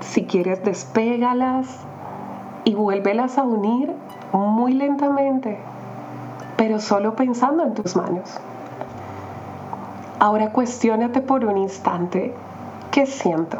[0.00, 1.80] Si quieres, despégalas
[2.64, 3.92] y vuélvelas a unir
[4.32, 5.58] muy lentamente,
[6.56, 8.38] pero solo pensando en tus manos.
[10.18, 12.32] Ahora cuestiónate por un instante,
[12.92, 13.58] ¿qué siento?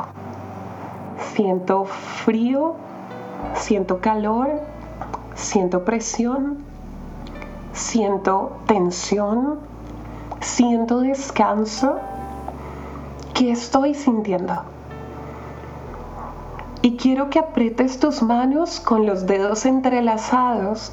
[1.35, 2.77] ¿Siento frío?
[3.55, 4.49] ¿Siento calor?
[5.35, 6.72] ¿Siento presión?
[7.73, 9.59] Siento tensión,
[10.41, 11.97] siento descanso.
[13.35, 14.63] ¿Qué estoy sintiendo?
[16.83, 20.93] Y quiero que aprietes tus manos con los dedos entrelazados.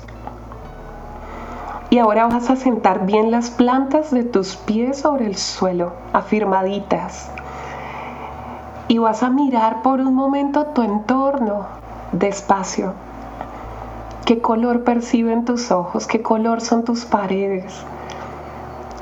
[1.90, 7.32] Y ahora vas a sentar bien las plantas de tus pies sobre el suelo, afirmaditas.
[8.88, 11.66] Y vas a mirar por un momento tu entorno,
[12.12, 12.94] despacio
[14.30, 16.06] ¿Qué color perciben tus ojos?
[16.06, 17.84] ¿Qué color son tus paredes?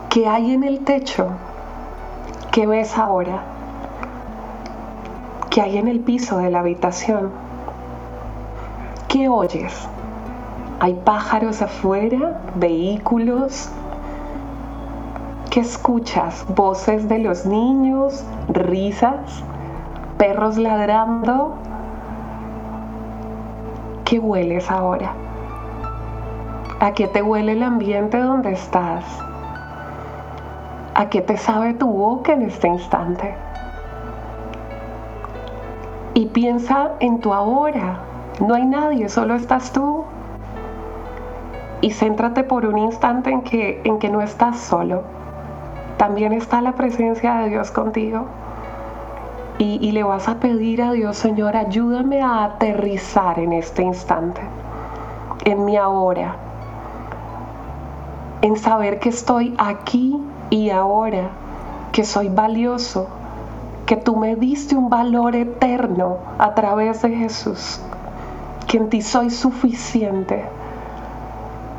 [0.10, 1.28] ¿Qué hay en el techo?
[2.50, 3.42] ¿Qué ves ahora?
[5.50, 7.32] ¿Qué hay en el piso de la habitación?
[9.10, 9.90] ¿Qué oyes?
[10.80, 12.40] ¿Hay pájaros afuera?
[12.56, 13.70] ¿Vehículos?
[15.50, 16.46] ¿Qué escuchas?
[16.56, 18.24] ¿Voces de los niños?
[18.48, 19.44] ¿Risas?
[20.18, 21.67] ¿Perros ladrando?
[24.08, 25.12] Qué hueles ahora?
[26.80, 29.04] ¿A qué te huele el ambiente donde estás?
[30.96, 33.36] ¿A qué te sabe tu boca en este instante?
[36.14, 38.00] Y piensa en tu ahora.
[38.40, 40.06] No hay nadie, solo estás tú.
[41.82, 45.04] Y céntrate por un instante en que, en que no estás solo.
[45.98, 48.26] También está la presencia de Dios contigo
[49.60, 54.42] y, le vas a pedir a Dios, Señor, ayúdame a aterrizar en este instante,
[55.46, 56.36] en mi ahora,
[58.44, 61.30] en saber que estoy aquí y ahora,
[61.92, 63.08] que soy valioso,
[63.88, 67.82] que tú me diste un valor eterno a través de Jesús,
[68.68, 70.46] que en ti soy suficiente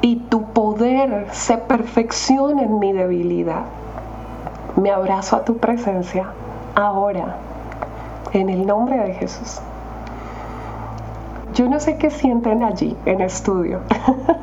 [0.00, 3.62] y tu poder se perfecciona en mi debilidad.
[4.74, 6.26] Me abrazo a tu presencia
[6.74, 7.36] ahora
[8.32, 9.60] en el nombre de Jesús.
[11.54, 13.80] Yo no sé qué sienten allí en estudio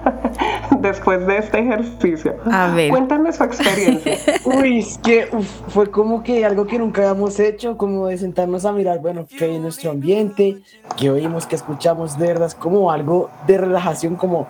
[0.82, 2.36] después de este ejercicio.
[2.52, 2.90] A ver.
[2.90, 4.18] Cuéntame su experiencia.
[4.44, 5.30] Uy, es que
[5.70, 9.46] fue como que algo que nunca habíamos hecho, como de sentarnos a mirar, bueno, qué
[9.46, 10.62] hay en nuestro ambiente,
[10.98, 14.48] qué oímos, qué escuchamos, de verdad, es como algo de relajación, como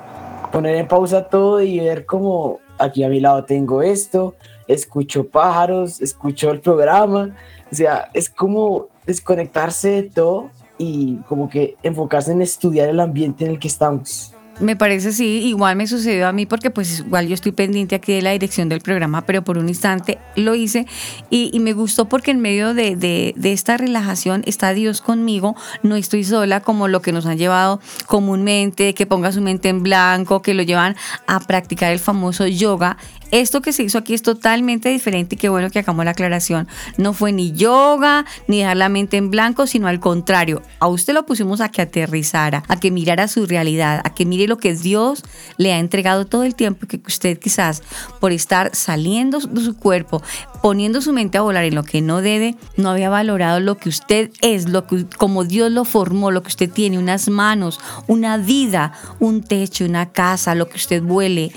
[0.51, 4.35] poner en pausa todo y ver como aquí a mi lado tengo esto,
[4.67, 7.35] escucho pájaros, escucho el programa,
[7.71, 13.45] o sea, es como desconectarse de todo y como que enfocarse en estudiar el ambiente
[13.45, 14.35] en el que estamos.
[14.59, 18.13] Me parece sí, igual me sucedió a mí porque pues igual yo estoy pendiente aquí
[18.13, 20.85] de la dirección del programa, pero por un instante lo hice
[21.29, 26.23] y, me gustó porque en medio de, de, esta relajación está Dios conmigo, no estoy
[26.23, 30.53] sola como lo que nos han llevado comúnmente, que ponga su mente en blanco, que
[30.53, 30.95] lo llevan
[31.27, 32.97] a practicar el famoso yoga
[33.31, 36.67] esto que se hizo aquí es totalmente diferente y qué bueno que hagamos la aclaración.
[36.97, 40.61] No fue ni yoga, ni dejar la mente en blanco, sino al contrario.
[40.79, 44.47] A usted lo pusimos a que aterrizara, a que mirara su realidad, a que mire
[44.47, 45.23] lo que Dios
[45.57, 47.83] le ha entregado todo el tiempo que usted quizás
[48.19, 50.21] por estar saliendo de su cuerpo,
[50.61, 53.89] poniendo su mente a volar en lo que no debe, no había valorado lo que
[53.89, 58.37] usted es, lo que, como Dios lo formó, lo que usted tiene, unas manos, una
[58.37, 61.51] vida, un techo, una casa, lo que usted huele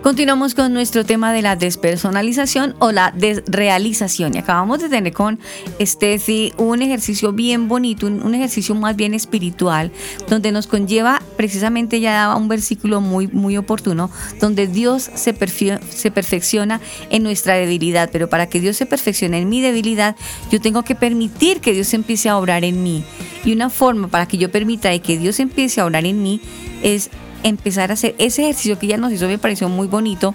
[0.03, 4.35] Continuamos con nuestro tema de la despersonalización o la desrealización.
[4.35, 5.39] Y acabamos de tener con
[5.79, 9.93] Steffi un ejercicio bien bonito, un, ejercicio más bien espiritual,
[10.27, 15.79] donde nos conlleva, precisamente ya daba un versículo muy, muy oportuno, donde Dios se, perfio-
[15.89, 18.09] se perfecciona en nuestra debilidad.
[18.11, 20.17] Pero para que Dios se perfeccione en mi debilidad,
[20.51, 23.05] yo tengo que permitir que Dios empiece a obrar en mí.
[23.45, 26.41] Y una forma para que yo permita de que Dios empiece a obrar en mí
[26.81, 27.09] es
[27.43, 30.33] empezar a hacer ese ejercicio que ella nos hizo, me pareció muy bonito,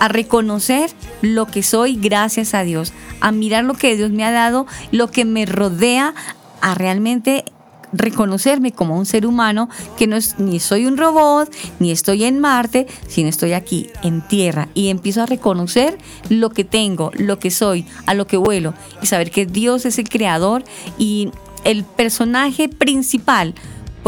[0.00, 0.90] a reconocer
[1.22, 5.10] lo que soy gracias a Dios, a mirar lo que Dios me ha dado, lo
[5.10, 6.14] que me rodea,
[6.60, 7.44] a realmente
[7.92, 12.38] reconocerme como un ser humano que no es ni soy un robot ni estoy en
[12.38, 15.96] Marte sino estoy aquí en tierra y empiezo a reconocer
[16.28, 19.98] lo que tengo lo que soy a lo que vuelo y saber que Dios es
[19.98, 20.64] el creador
[20.98, 21.30] y
[21.64, 23.54] el personaje principal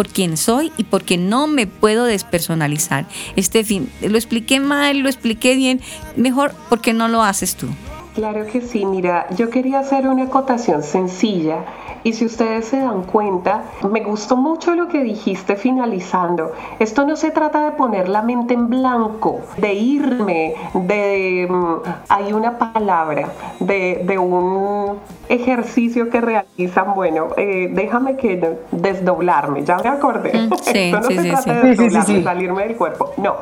[0.01, 3.05] por quien soy y porque no me puedo despersonalizar.
[3.37, 5.83] Este fin, lo expliqué mal, lo expliqué bien,
[6.17, 7.67] mejor porque no lo haces tú.
[8.15, 11.67] Claro que sí, mira, yo quería hacer una acotación sencilla
[12.05, 16.53] y si ustedes se dan cuenta, me gustó mucho lo que dijiste finalizando.
[16.79, 21.47] Esto no se trata de poner la mente en blanco, de irme, de...
[21.51, 21.75] mm,
[22.09, 23.29] hay una palabra,
[23.61, 24.99] de, de un
[25.29, 30.33] ejercicio que realizan, bueno, eh, déjame que desdoblarme, ya me acordé.
[30.35, 31.67] Mm, sí, Esto no sí, se sí, trata sí.
[31.69, 32.23] de Sí, sí, sí, desdoblarme, sí.
[32.23, 33.37] salirme del cuerpo, no.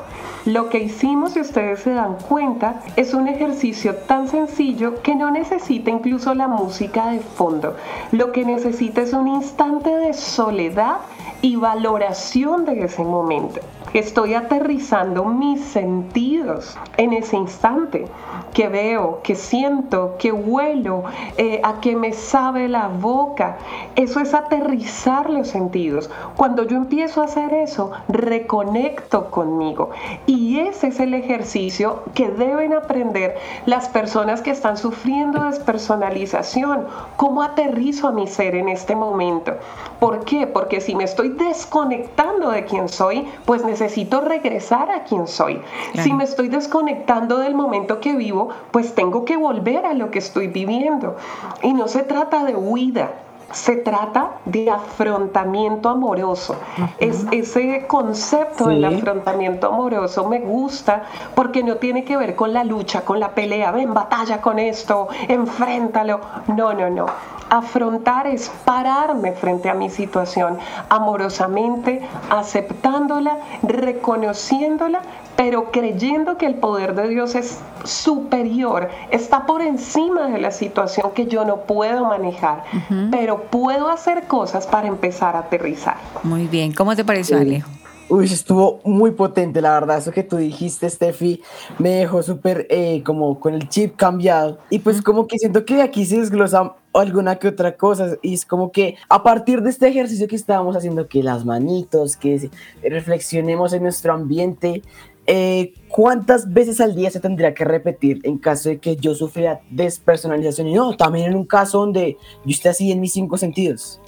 [0.45, 5.31] Lo que hicimos, si ustedes se dan cuenta, es un ejercicio tan sencillo que no
[5.31, 7.77] necesita incluso la música de fondo.
[8.13, 10.99] Lo que necesita es un instante de soledad
[11.43, 13.61] y valoración de ese momento.
[13.95, 18.07] Estoy aterrizando mis sentidos en ese instante,
[18.53, 21.05] que veo, que siento, que huelo,
[21.39, 23.57] eh, a que me sabe la boca.
[23.97, 26.11] Eso es aterrizar los sentidos.
[26.37, 29.91] Cuando yo empiezo a hacer eso, reconecto conmigo.
[30.27, 36.87] Y ese es el ejercicio que deben aprender las personas que están sufriendo despersonalización.
[37.17, 39.53] ¿Cómo aterrizo a mi ser en este momento?
[39.99, 40.47] ¿Por qué?
[40.47, 45.61] Porque si me estoy desconectando de quién soy, pues necesito regresar a quién soy.
[46.03, 50.19] Si me estoy desconectando del momento que vivo, pues tengo que volver a lo que
[50.19, 51.17] estoy viviendo.
[51.63, 53.13] Y no se trata de huida.
[53.51, 56.57] Se trata de afrontamiento amoroso.
[56.99, 62.63] Es ese concepto del afrontamiento amoroso me gusta porque no tiene que ver con la
[62.63, 66.21] lucha, con la pelea, ven, batalla con esto, enfréntalo.
[66.49, 67.07] No, no, no.
[67.51, 70.59] Afrontar es pararme frente a mi situación
[70.91, 75.01] amorosamente, aceptándola, reconociéndola,
[75.39, 81.13] pero creyendo que el poder de Dios es superior, está por encima de la situación
[81.15, 82.65] que yo no puedo manejar,
[83.13, 85.97] pero puedo hacer cosas para empezar a aterrizar.
[86.25, 87.71] Muy bien, ¿cómo te pareció, Alejo?
[88.09, 89.99] Uy, estuvo muy potente, la verdad.
[89.99, 91.43] Eso que tú dijiste, Steffi,
[91.79, 94.59] me dejó súper eh, como con el chip cambiado.
[94.71, 98.17] Y pues como que siento que aquí se desglosa alguna que otra cosa.
[98.23, 102.17] Y es como que a partir de este ejercicio que estábamos haciendo, que las manitos,
[102.17, 102.51] que
[102.83, 104.83] reflexionemos en nuestro ambiente,
[105.31, 109.61] eh, ¿cuántas veces al día se tendría que repetir en caso de que yo sufriera
[109.71, 110.69] despersonalización?
[110.69, 112.17] Y no, también en un caso donde
[112.47, 114.01] yo esté así en mis cinco sentidos.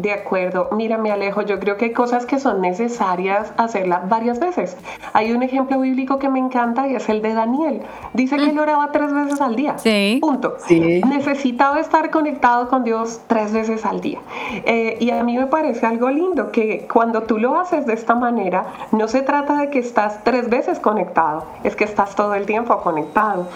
[0.00, 4.40] De acuerdo, mira, me alejo, yo creo que hay cosas que son necesarias hacerlas varias
[4.40, 4.74] veces.
[5.12, 7.82] Hay un ejemplo bíblico que me encanta y es el de Daniel.
[8.14, 9.76] Dice que él oraba tres veces al día.
[9.76, 10.18] Sí.
[10.22, 10.54] Punto.
[10.66, 11.02] Sí.
[11.06, 14.20] Necesitaba estar conectado con Dios tres veces al día.
[14.64, 18.14] Eh, y a mí me parece algo lindo que cuando tú lo haces de esta
[18.14, 22.46] manera, no se trata de que estás tres veces conectado, es que estás todo el
[22.46, 23.48] tiempo conectado.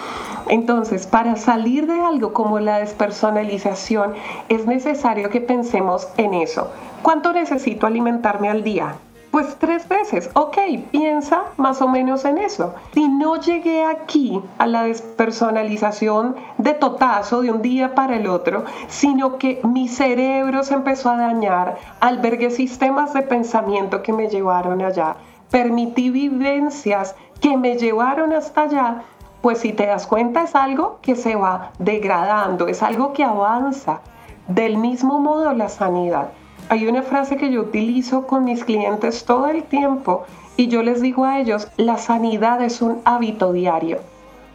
[0.49, 4.13] Entonces, para salir de algo como la despersonalización,
[4.51, 6.71] es necesario que pensemos en eso.
[7.03, 8.97] ¿Cuánto necesito alimentarme al día?
[9.31, 10.31] Pues tres veces.
[10.35, 10.57] Ok,
[10.93, 12.73] piensa más o menos en eso.
[12.93, 18.65] Si no llegué aquí a la despersonalización de totazo de un día para el otro,
[18.87, 24.83] sino que mi cerebro se empezó a dañar, albergué sistemas de pensamiento que me llevaron
[24.83, 25.17] allá,
[25.51, 29.03] permití vivencias que me llevaron hasta allá,
[29.43, 34.01] pues si te das cuenta es algo que se va degradando, es algo que avanza.
[34.49, 36.29] Del mismo modo la sanidad.
[36.69, 40.25] Hay una frase que yo utilizo con mis clientes todo el tiempo
[40.57, 43.99] y yo les digo a ellos, la sanidad es un hábito diario.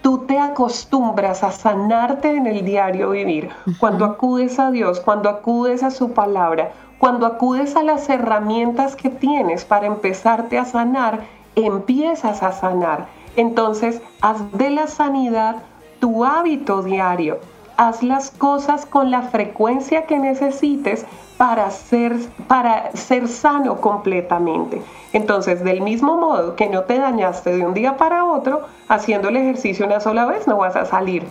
[0.02, 3.50] Tú te acostumbras a sanarte en el diario vivir.
[3.80, 9.10] Cuando acudes a Dios, cuando acudes a su palabra, cuando acudes a las herramientas que
[9.10, 11.22] tienes para empezarte a sanar,
[11.56, 13.08] empiezas a sanar.
[13.36, 15.58] Entonces, haz de la sanidad
[16.00, 17.40] tu hábito diario.
[17.80, 21.06] Haz las cosas con la frecuencia que necesites
[21.38, 22.14] para ser,
[22.50, 24.82] para ser sano completamente.
[25.14, 29.38] Entonces, del mismo modo que no te dañaste de un día para otro, haciendo el
[29.38, 31.24] ejercicio una sola vez no vas a salir.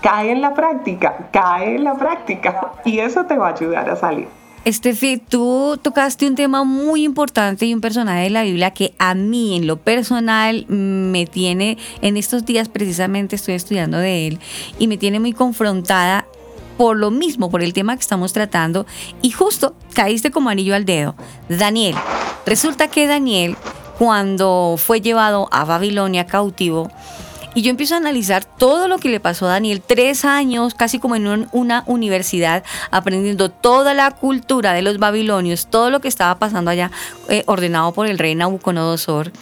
[0.00, 3.94] Cae en la práctica, cae en la práctica y eso te va a ayudar a
[3.94, 4.41] salir.
[4.64, 9.14] Estefi, tú tocaste un tema muy importante y un personaje de la Biblia que a
[9.14, 14.38] mí en lo personal me tiene, en estos días precisamente estoy estudiando de él
[14.78, 16.26] y me tiene muy confrontada
[16.78, 18.86] por lo mismo, por el tema que estamos tratando
[19.20, 21.16] y justo caíste como anillo al dedo.
[21.48, 21.96] Daniel,
[22.46, 23.56] resulta que Daniel
[23.98, 26.90] cuando fue llevado a Babilonia cautivo,
[27.54, 30.98] y yo empiezo a analizar todo lo que le pasó a Daniel, tres años casi
[30.98, 36.38] como en una universidad, aprendiendo toda la cultura de los babilonios, todo lo que estaba
[36.38, 36.90] pasando allá,
[37.28, 39.32] eh, ordenado por el rey Nabucodonosor.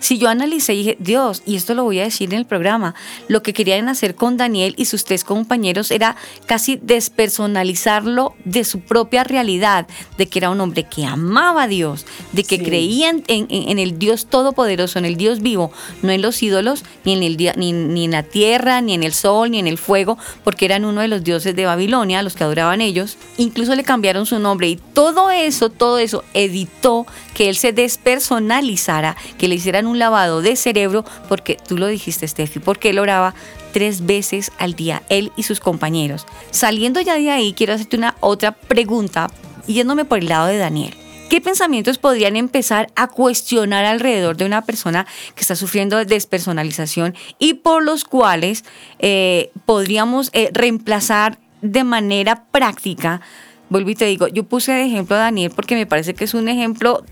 [0.00, 2.94] Si yo analicé y dije, Dios, y esto lo voy a decir en el programa,
[3.28, 8.80] lo que querían hacer con Daniel y sus tres compañeros era casi despersonalizarlo de su
[8.80, 9.86] propia realidad,
[10.16, 14.26] de que era un hombre que amaba a Dios, de que creía en, el Dios
[14.26, 15.70] todopoderoso, en el Dios vivo,
[16.02, 19.12] no en los ídolos, ni en, el, ni, ni en la tierra, ni en el
[19.12, 22.44] sol, ni en el fuego, porque eran uno de los dioses de Babilonia, los que
[22.44, 23.18] adoraban ellos.
[23.36, 29.16] Incluso le cambiaron su nombre y todo eso, todo eso editó que él se despersonalizara,
[29.38, 33.34] que le hicieran un lavado de cerebro, porque tú lo dijiste, Steffi, porque él oraba
[33.72, 36.26] tres veces al día, él y sus compañeros.
[36.50, 39.30] Saliendo ya de ahí, quiero hacerte una otra pregunta,
[39.66, 40.94] yéndome por el lado de Daniel.
[41.30, 47.14] ¿Qué pensamientos podrían empezar a cuestionar alrededor de una persona que está sufriendo de despersonalización
[47.38, 48.64] y por los cuales
[48.98, 53.20] eh, podríamos eh, reemplazar de manera práctica?
[53.68, 56.34] Vuelvo y te digo, yo puse de ejemplo a Daniel porque me parece que es
[56.34, 57.04] un ejemplo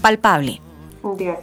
[0.00, 0.60] palpable.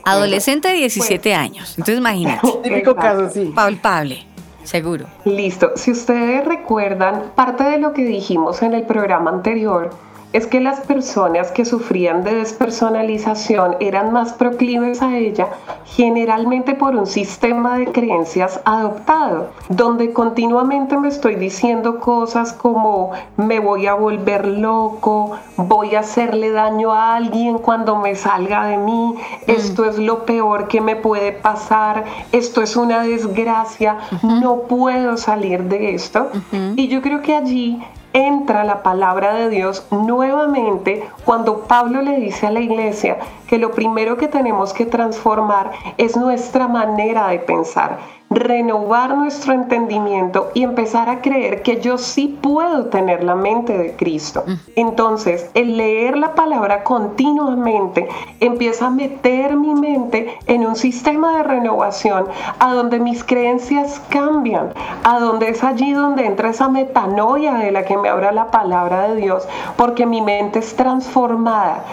[0.04, 1.72] Adolescente de 17 años.
[1.72, 2.48] Entonces imagínate.
[2.64, 3.52] Típico caso, sí.
[3.56, 4.26] Palpable.
[4.64, 5.08] Seguro.
[5.26, 5.72] Listo.
[5.76, 9.90] Si ustedes recuerdan, parte de lo que dijimos en el programa anterior
[10.34, 15.48] es que las personas que sufrían de despersonalización eran más proclives a ella
[15.96, 23.60] generalmente por un sistema de creencias adoptado, donde continuamente me estoy diciendo cosas como me
[23.60, 29.16] voy a volver loco, voy a hacerle daño a alguien cuando me salga de mí,
[29.48, 35.64] esto es lo peor que me puede pasar, esto es una desgracia, no puedo salir
[35.64, 36.30] de esto.
[36.76, 37.82] Y yo creo que allí
[38.14, 43.72] entra la palabra de Dios nuevamente cuando Pablo le dice a la iglesia que lo
[43.72, 51.10] primero que tenemos que transformar es nuestra manera de pensar renovar nuestro entendimiento y empezar
[51.10, 54.46] a creer que yo sí puedo tener la mente de Cristo.
[54.78, 58.08] Entonces, el leer la palabra continuamente
[58.40, 62.26] empieza a meter mi mente en un sistema de renovación
[62.60, 64.74] a donde mis creencias cambian,
[65.04, 69.10] a donde es allí donde entra esa metanoia de la que me habla la palabra
[69.10, 71.84] de Dios, porque mi mente es transformada.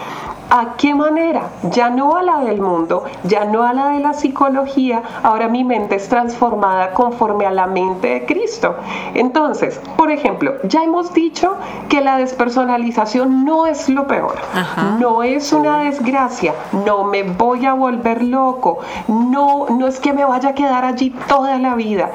[0.51, 1.51] ¿A qué manera?
[1.69, 5.63] Ya no a la del mundo, ya no a la de la psicología, ahora mi
[5.63, 8.75] mente es transformada conforme a la mente de Cristo.
[9.13, 11.55] Entonces, por ejemplo, ya hemos dicho
[11.87, 14.35] que la despersonalización no es lo peor,
[14.99, 20.25] no es una desgracia, no me voy a volver loco, no, no es que me
[20.25, 22.09] vaya a quedar allí toda la vida.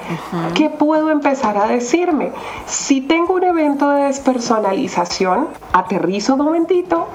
[0.55, 2.32] ¿Qué puedo empezar a decirme?
[2.66, 7.07] Si tengo un evento de despersonalización, aterrizo un momentito,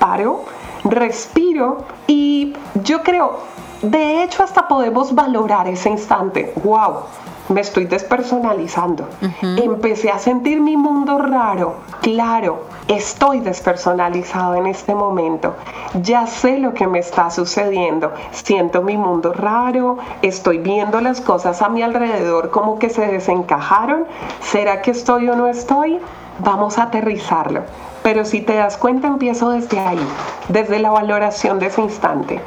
[0.00, 0.42] paro,
[0.84, 3.38] respiro y yo creo,
[3.82, 6.52] de hecho hasta podemos valorar ese instante.
[6.62, 7.00] ¡Wow!
[7.48, 9.06] Me estoy despersonalizando.
[9.42, 11.74] Empecé a sentir mi mundo raro.
[12.00, 15.54] Claro, estoy despersonalizado en este momento.
[16.00, 18.12] Ya sé lo que me está sucediendo.
[18.30, 19.98] Siento mi mundo raro.
[20.22, 24.06] Estoy viendo las cosas a mi alrededor como que se desencajaron.
[24.40, 26.00] ¿Será que estoy o no estoy?
[26.40, 27.62] Vamos a aterrizarlo.
[28.02, 30.06] Pero si te das cuenta, empiezo desde ahí,
[30.48, 32.40] desde la valoración de ese instante.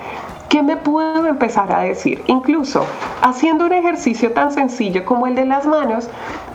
[0.50, 2.24] ¿Qué me puedo empezar a decir?
[2.28, 2.86] Incluso
[3.22, 6.10] haciendo un ejercicio tan sencillo como el de las manos,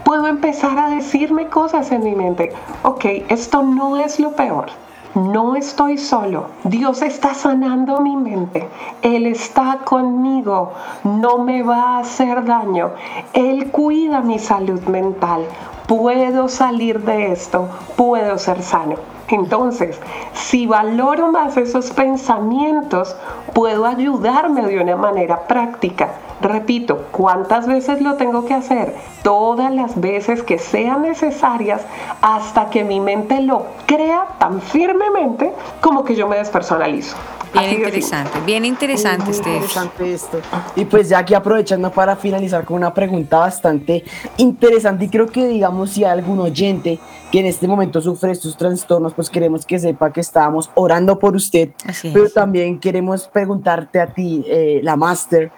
[0.04, 2.52] puedo empezar a decirme cosas en mi mente.
[2.84, 4.66] Ok, esto no es lo peor.
[5.14, 6.46] No estoy solo.
[6.64, 8.66] Dios está sanando mi mente.
[9.02, 10.72] Él está conmigo.
[11.04, 12.92] No me va a hacer daño.
[13.34, 15.44] Él cuida mi salud mental.
[15.86, 17.68] Puedo salir de esto.
[17.96, 18.96] Puedo ser sano.
[19.28, 20.00] Entonces,
[20.34, 23.16] si valoro más esos pensamientos,
[23.54, 26.10] puedo ayudarme de una manera práctica.
[26.42, 28.94] Repito, ¿cuántas veces lo tengo que hacer?
[29.22, 31.82] Todas las veces que sean necesarias
[32.20, 37.16] hasta que mi mente lo crea tan firmemente como que yo me despersonalizo.
[37.54, 39.46] Bien interesante, bien interesante, Muy Steph.
[39.46, 40.38] interesante esto.
[40.74, 44.04] Y pues ya aquí aprovechando para finalizar con una pregunta bastante
[44.38, 46.98] interesante y creo que digamos si hay algún oyente
[47.30, 51.36] que en este momento sufre estos trastornos, pues queremos que sepa que estábamos orando por
[51.36, 52.14] usted, Así es.
[52.14, 55.52] pero también queremos preguntarte a ti, eh, la máster,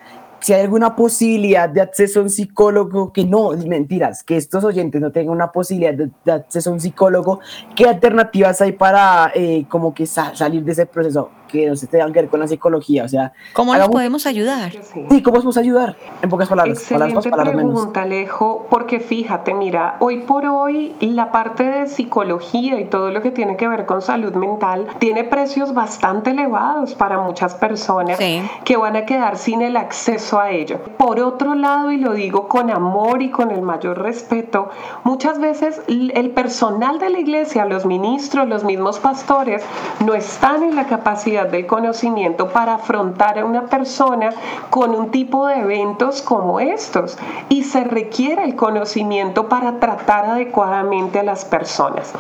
[0.45, 5.01] si hay alguna posibilidad de acceso a un psicólogo, que no, mentiras, que estos oyentes
[5.01, 7.41] no tengan una posibilidad de, acceso a un psicólogo,
[7.75, 11.31] ¿qué alternativas hay para eh, como que sa- salir de ese proceso
[11.61, 13.05] que no se tengan que ver con la psicología?
[13.05, 14.73] O sea, ¿Cómo nos hagamos- podemos ayudar?
[14.73, 15.05] Sí.
[15.11, 15.97] Sí, ¿cómo podemos ayudar?
[16.23, 17.73] En pocas palabras, palabras Excelente palabras menos.
[17.75, 23.23] pregunta, Alejo, porque fíjate, mira, hoy por hoy la parte de psicología y todo lo
[23.23, 28.43] que tiene que ver con salud mental tiene precios bastante elevados para muchas personas Sí.
[28.65, 30.79] que van a quedar sin el acceso a ello.
[30.97, 34.71] Por otro lado, y lo digo con amor y con el mayor respeto,
[35.05, 39.63] muchas veces el personal de la iglesia, los ministros, los mismos pastores,
[40.05, 44.31] no están en la capacidad del conocimiento para afrontar a una persona
[44.71, 47.19] con un tipo de eventos como estos.
[47.49, 52.13] Y se requiere el conocimiento para tratar adecuadamente a las personas.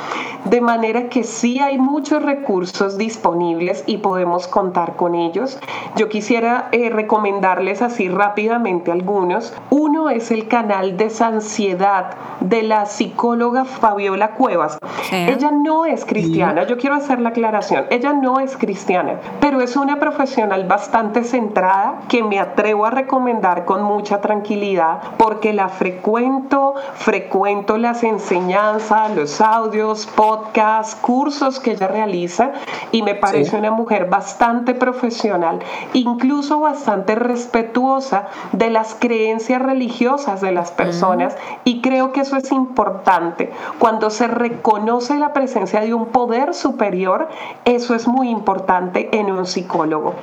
[0.44, 5.58] De manera que sí hay muchos recursos disponibles y podemos contar con ellos.
[5.96, 9.54] Yo quisiera eh, recomendarles así rápidamente algunos.
[9.70, 14.78] Uno es el canal Desansiedad de la psicóloga Fabiola Cuevas.
[15.02, 15.16] Sí.
[15.16, 19.76] Ella no es cristiana, yo quiero hacer la aclaración, ella no es cristiana, pero es
[19.76, 26.74] una profesional bastante centrada que me atrevo a recomendar con mucha tranquilidad porque la frecuento,
[26.94, 32.52] frecuento las enseñanzas, los audios, podcasts, cursos que ella realiza
[32.92, 35.60] y me parece una mujer bastante profesional,
[35.92, 42.52] incluso bastante respetuosa de las creencias religiosas de las personas y creo que eso es
[42.52, 43.52] importante.
[43.78, 47.28] Cuando se reconoce la presencia de un poder superior,
[47.64, 50.14] eso es muy importante en un psicólogo.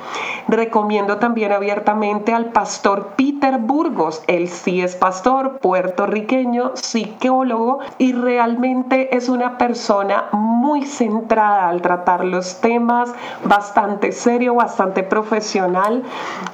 [0.48, 4.22] Recomiendo también abiertamente al pastor Peter Burgos.
[4.26, 12.24] Él sí es pastor puertorriqueño, psicólogo y realmente es una persona muy centrada al tratar
[12.24, 13.12] los temas,
[13.44, 16.02] bastante serio, bastante profesional.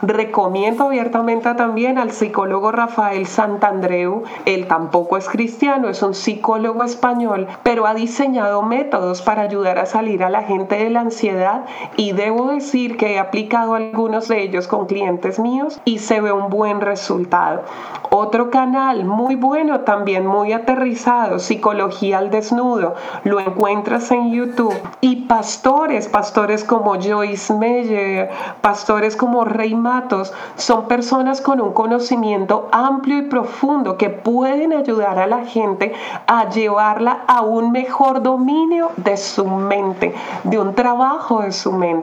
[0.02, 4.24] Recomiendo abiertamente también al psicólogo Rafael Santandreu.
[4.44, 9.86] Él tampoco es cristiano, es un psicólogo español, pero ha diseñado métodos para ayudar a
[9.86, 11.64] salir a la gente de la ansiedad
[11.96, 16.32] y debo decir que he aplicado algunos de ellos con clientes míos y se ve
[16.32, 17.62] un buen resultado.
[18.10, 22.94] Otro canal muy bueno, también muy aterrizado, Psicología al Desnudo,
[23.24, 24.74] lo encuentras en YouTube.
[25.00, 28.30] Y pastores, pastores como Joyce Meyer,
[28.60, 35.18] pastores como Rey Matos, son personas con un conocimiento amplio y profundo que pueden ayudar
[35.18, 35.92] a la gente
[36.26, 41.97] a llevarla a un mejor dominio de su mente, de un trabajo de su mente.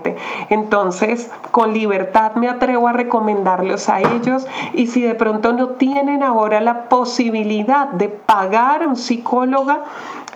[0.49, 6.23] Entonces, con libertad me atrevo a recomendarlos a ellos y si de pronto no tienen
[6.23, 9.83] ahora la posibilidad de pagar a un psicóloga,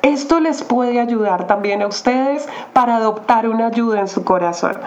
[0.01, 4.77] esto les puede ayudar también a ustedes para adoptar una ayuda en su corazón.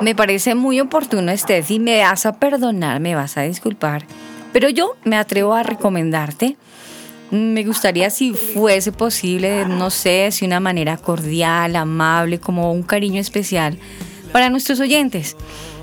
[0.00, 4.04] Me parece muy oportuno, Steph, y me vas a perdonar, me vas a disculpar,
[4.52, 6.56] pero yo me atrevo a recomendarte.
[7.30, 13.20] Me gustaría si fuese posible, no sé, si una manera cordial, amable, como un cariño
[13.20, 13.78] especial
[14.32, 15.36] para nuestros oyentes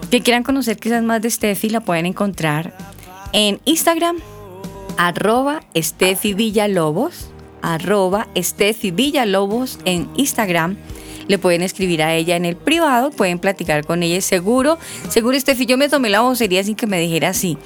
[0.09, 2.73] que quieran conocer quizás más de Steffi, la pueden encontrar
[3.33, 4.17] en Instagram,
[4.97, 7.29] arroba Steffi Villalobos,
[7.61, 10.77] arroba Steffi Villalobos en Instagram.
[11.27, 14.21] Le pueden escribir a ella en el privado, pueden platicar con ella.
[14.21, 14.77] Seguro,
[15.09, 17.57] seguro, Steffi, yo me tomé la vocería sin que me dijera así.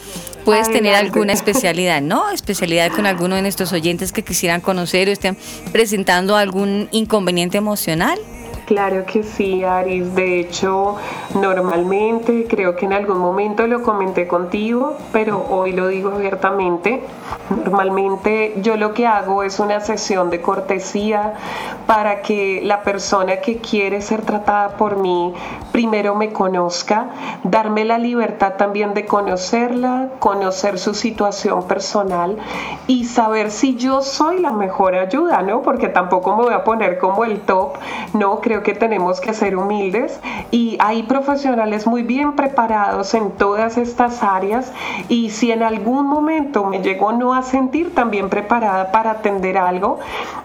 [0.43, 2.32] Puedes tener alguna especialidad, ¿no?
[2.32, 5.38] Especialidad con alguno de nuestros oyentes que quisieran conocer o estén
[5.71, 8.17] presentando algún inconveniente emocional.
[8.72, 10.15] Claro que sí, Aris.
[10.15, 10.95] De hecho,
[11.36, 17.03] normalmente, creo que en algún momento lo comenté contigo, pero hoy lo digo abiertamente.
[17.49, 21.34] Normalmente yo lo que hago es una sesión de cortesía
[21.86, 25.34] para que la persona que quiere ser tratada por mí
[25.74, 27.09] primero me conozca,
[27.43, 32.38] darme la libertad también de conocerla, conocer su situación personal
[32.88, 35.61] y saber si yo soy la mejor ayuda, ¿no?
[35.61, 37.74] Porque tampoco me voy a poner como el top,
[38.13, 40.20] no, creo creo que tenemos que ser humildes
[40.51, 44.72] y hay profesionales muy bien preparados en todas estas áreas
[45.09, 49.99] y si en algún momento me llego no a sentir también preparada para atender algo,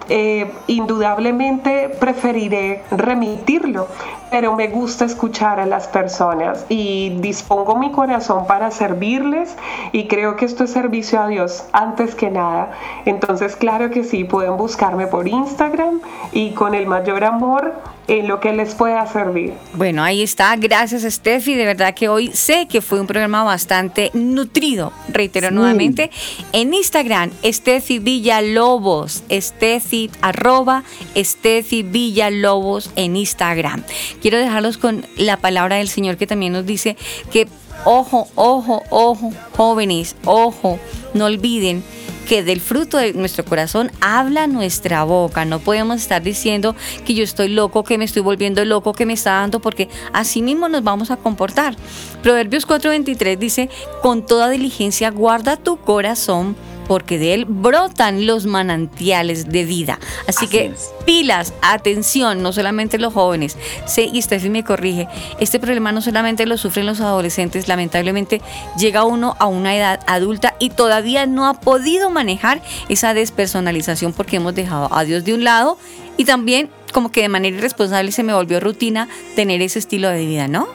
[0.08, 3.88] eh, indudablemente preferiré remitirlo,
[4.30, 9.56] pero me gusta escuchar a las personas y dispongo mi corazón para servirles
[9.92, 12.72] y creo que esto es servicio a Dios antes que nada.
[13.04, 16.00] Entonces, claro que sí, pueden buscarme por Instagram
[16.32, 17.74] y con el mayor amor
[18.08, 19.52] en lo que les pueda servir.
[19.74, 20.54] Bueno, ahí está.
[20.56, 21.54] Gracias, Steffi.
[21.54, 24.92] De verdad que hoy sé que fue un programa bastante nutrido.
[25.08, 26.10] Reitero nuevamente.
[26.52, 29.24] En Instagram, Steffi Villalobos.
[29.30, 30.84] Steffi, arroba
[31.16, 33.82] Steffi Villalobos en Instagram.
[34.20, 36.96] Quiero dejarlos con la palabra del Señor que también nos dice
[37.32, 37.48] que,
[37.84, 40.78] ojo, ojo, ojo, jóvenes, ojo,
[41.14, 41.82] no olviden
[42.26, 45.44] que del fruto de nuestro corazón habla nuestra boca.
[45.44, 46.74] No podemos estar diciendo
[47.04, 50.42] que yo estoy loco, que me estoy volviendo loco, que me está dando, porque así
[50.42, 51.76] mismo nos vamos a comportar.
[52.22, 53.70] Proverbios 4:23 dice,
[54.02, 56.56] con toda diligencia guarda tu corazón
[56.86, 59.98] porque de él brotan los manantiales de vida.
[60.26, 60.72] Así, que
[61.04, 63.56] pilas, atención, no solamente los jóvenes.
[63.86, 65.08] Sé, y Steffi me corrige,
[65.40, 68.40] este problema no solamente lo sufren los adolescentes, lamentablemente
[68.78, 74.36] llega uno a una edad adulta y todavía no ha podido manejar esa despersonalización porque
[74.36, 75.78] hemos dejado a Dios de un lado
[76.16, 80.24] y también como que de manera irresponsable se me volvió rutina tener ese estilo de
[80.24, 80.66] vida, ¿no?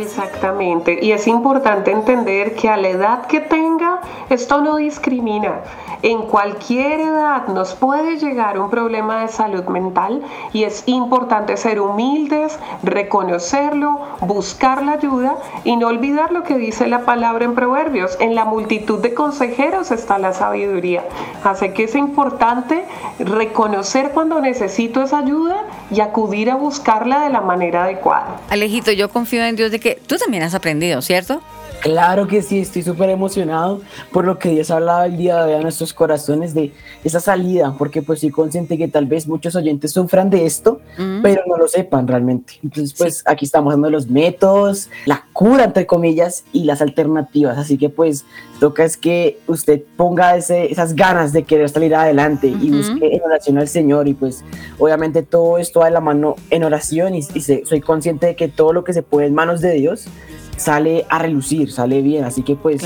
[0.00, 5.60] Exactamente, y es importante entender que a la edad que tenga, esto no discrimina.
[6.02, 10.22] En cualquier edad nos puede llegar un problema de salud mental
[10.52, 16.86] y es importante ser humildes, reconocerlo, buscar la ayuda y no olvidar lo que dice
[16.86, 18.16] la palabra en Proverbios.
[18.20, 21.04] En la multitud de consejeros está la sabiduría.
[21.42, 22.84] Así que es importante
[23.18, 28.40] reconocer cuando necesito esa ayuda y acudir a buscarla de la manera adecuada.
[28.50, 31.42] Alejito, yo confío en Dios de que tú también has aprendido, ¿cierto?
[31.80, 33.80] Claro que sí, estoy súper emocionado
[34.12, 36.72] por lo que Dios ha hablado el día de hoy a nuestros corazones de
[37.04, 40.80] esa salida, porque pues soy consciente que tal vez muchos oyentes sufran de esto,
[41.22, 42.54] pero no lo sepan realmente.
[42.62, 47.78] Entonces pues aquí estamos dando los métodos, la cura entre comillas y las alternativas, así
[47.78, 48.24] que pues
[48.58, 53.22] toca es que usted ponga ese, esas ganas de querer salir adelante y busque en
[53.22, 54.44] oración al Señor y pues
[54.78, 58.48] obviamente todo esto va de la mano en oración y, y soy consciente de que
[58.48, 60.08] todo lo que se puede en manos de Dios
[60.56, 62.24] sale a relucir, sale bien.
[62.24, 62.82] Así que pues,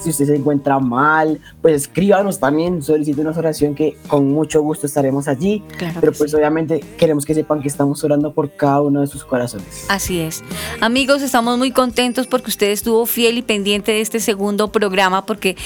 [0.00, 2.80] si usted se encuentra mal, pues escríbanos también,
[3.18, 5.62] una oración que con mucho gusto estaremos allí.
[6.00, 9.86] pero pues obviamente queremos que sepan que estamos orando por cada uno de sus corazones.
[9.88, 10.42] Así es.
[10.80, 15.56] Amigos, estamos muy contentos porque usted estuvo fiel y pendiente de este segundo programa porque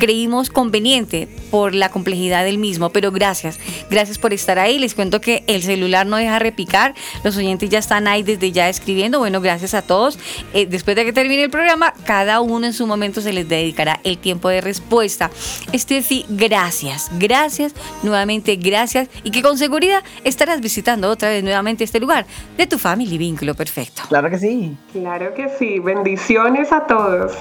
[0.00, 4.78] creímos conveniente por la complejidad del mismo, pero gracias, gracias por estar ahí.
[4.78, 8.68] Les cuento que el celular no deja repicar, los oyentes ya están ahí desde ya
[8.68, 9.18] escribiendo.
[9.18, 10.18] Bueno, gracias a todos.
[10.54, 14.00] Eh, después de que termine el programa, cada uno en su momento se les dedicará
[14.02, 15.30] el tiempo de respuesta.
[15.74, 22.00] Steffi, gracias, gracias, nuevamente gracias y que con seguridad estarás visitando otra vez nuevamente este
[22.00, 22.24] lugar
[22.56, 24.02] de tu family vínculo perfecto.
[24.08, 24.76] Claro que sí.
[24.92, 25.78] Claro que sí.
[25.78, 27.32] Bendiciones a todos.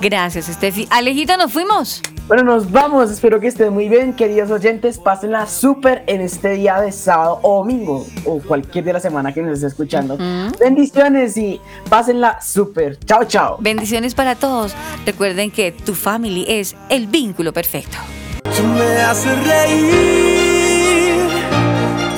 [0.00, 0.86] Gracias, Steffi.
[0.90, 2.02] Alejita, nos fuimos.
[2.26, 3.10] Bueno, nos vamos.
[3.10, 4.98] Espero que estén muy bien, queridos oyentes.
[4.98, 9.32] Pásenla súper en este día de sábado o domingo o cualquier día de la semana
[9.32, 10.18] que nos esté escuchando.
[10.60, 12.98] Bendiciones y pásenla súper.
[13.00, 13.56] Chao, chao.
[13.60, 14.74] Bendiciones para todos.
[15.06, 17.96] Recuerden que tu family es el vínculo perfecto.
[18.42, 21.28] Tú me haces reír.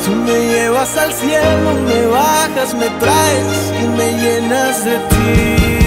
[0.04, 5.79] Tú me llevas al cielo, me bajas, me traes y me llenas de ti.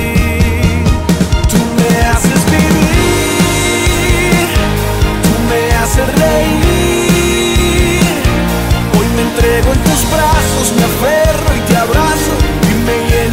[6.21, 8.01] Reír.
[8.97, 12.33] Hoy me entrego en tus brazos, me aferro y te abrazo
[12.69, 13.32] y me lleno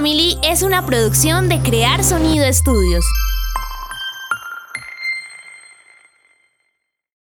[0.00, 3.04] de es una producción de Crear Sonido Estudios.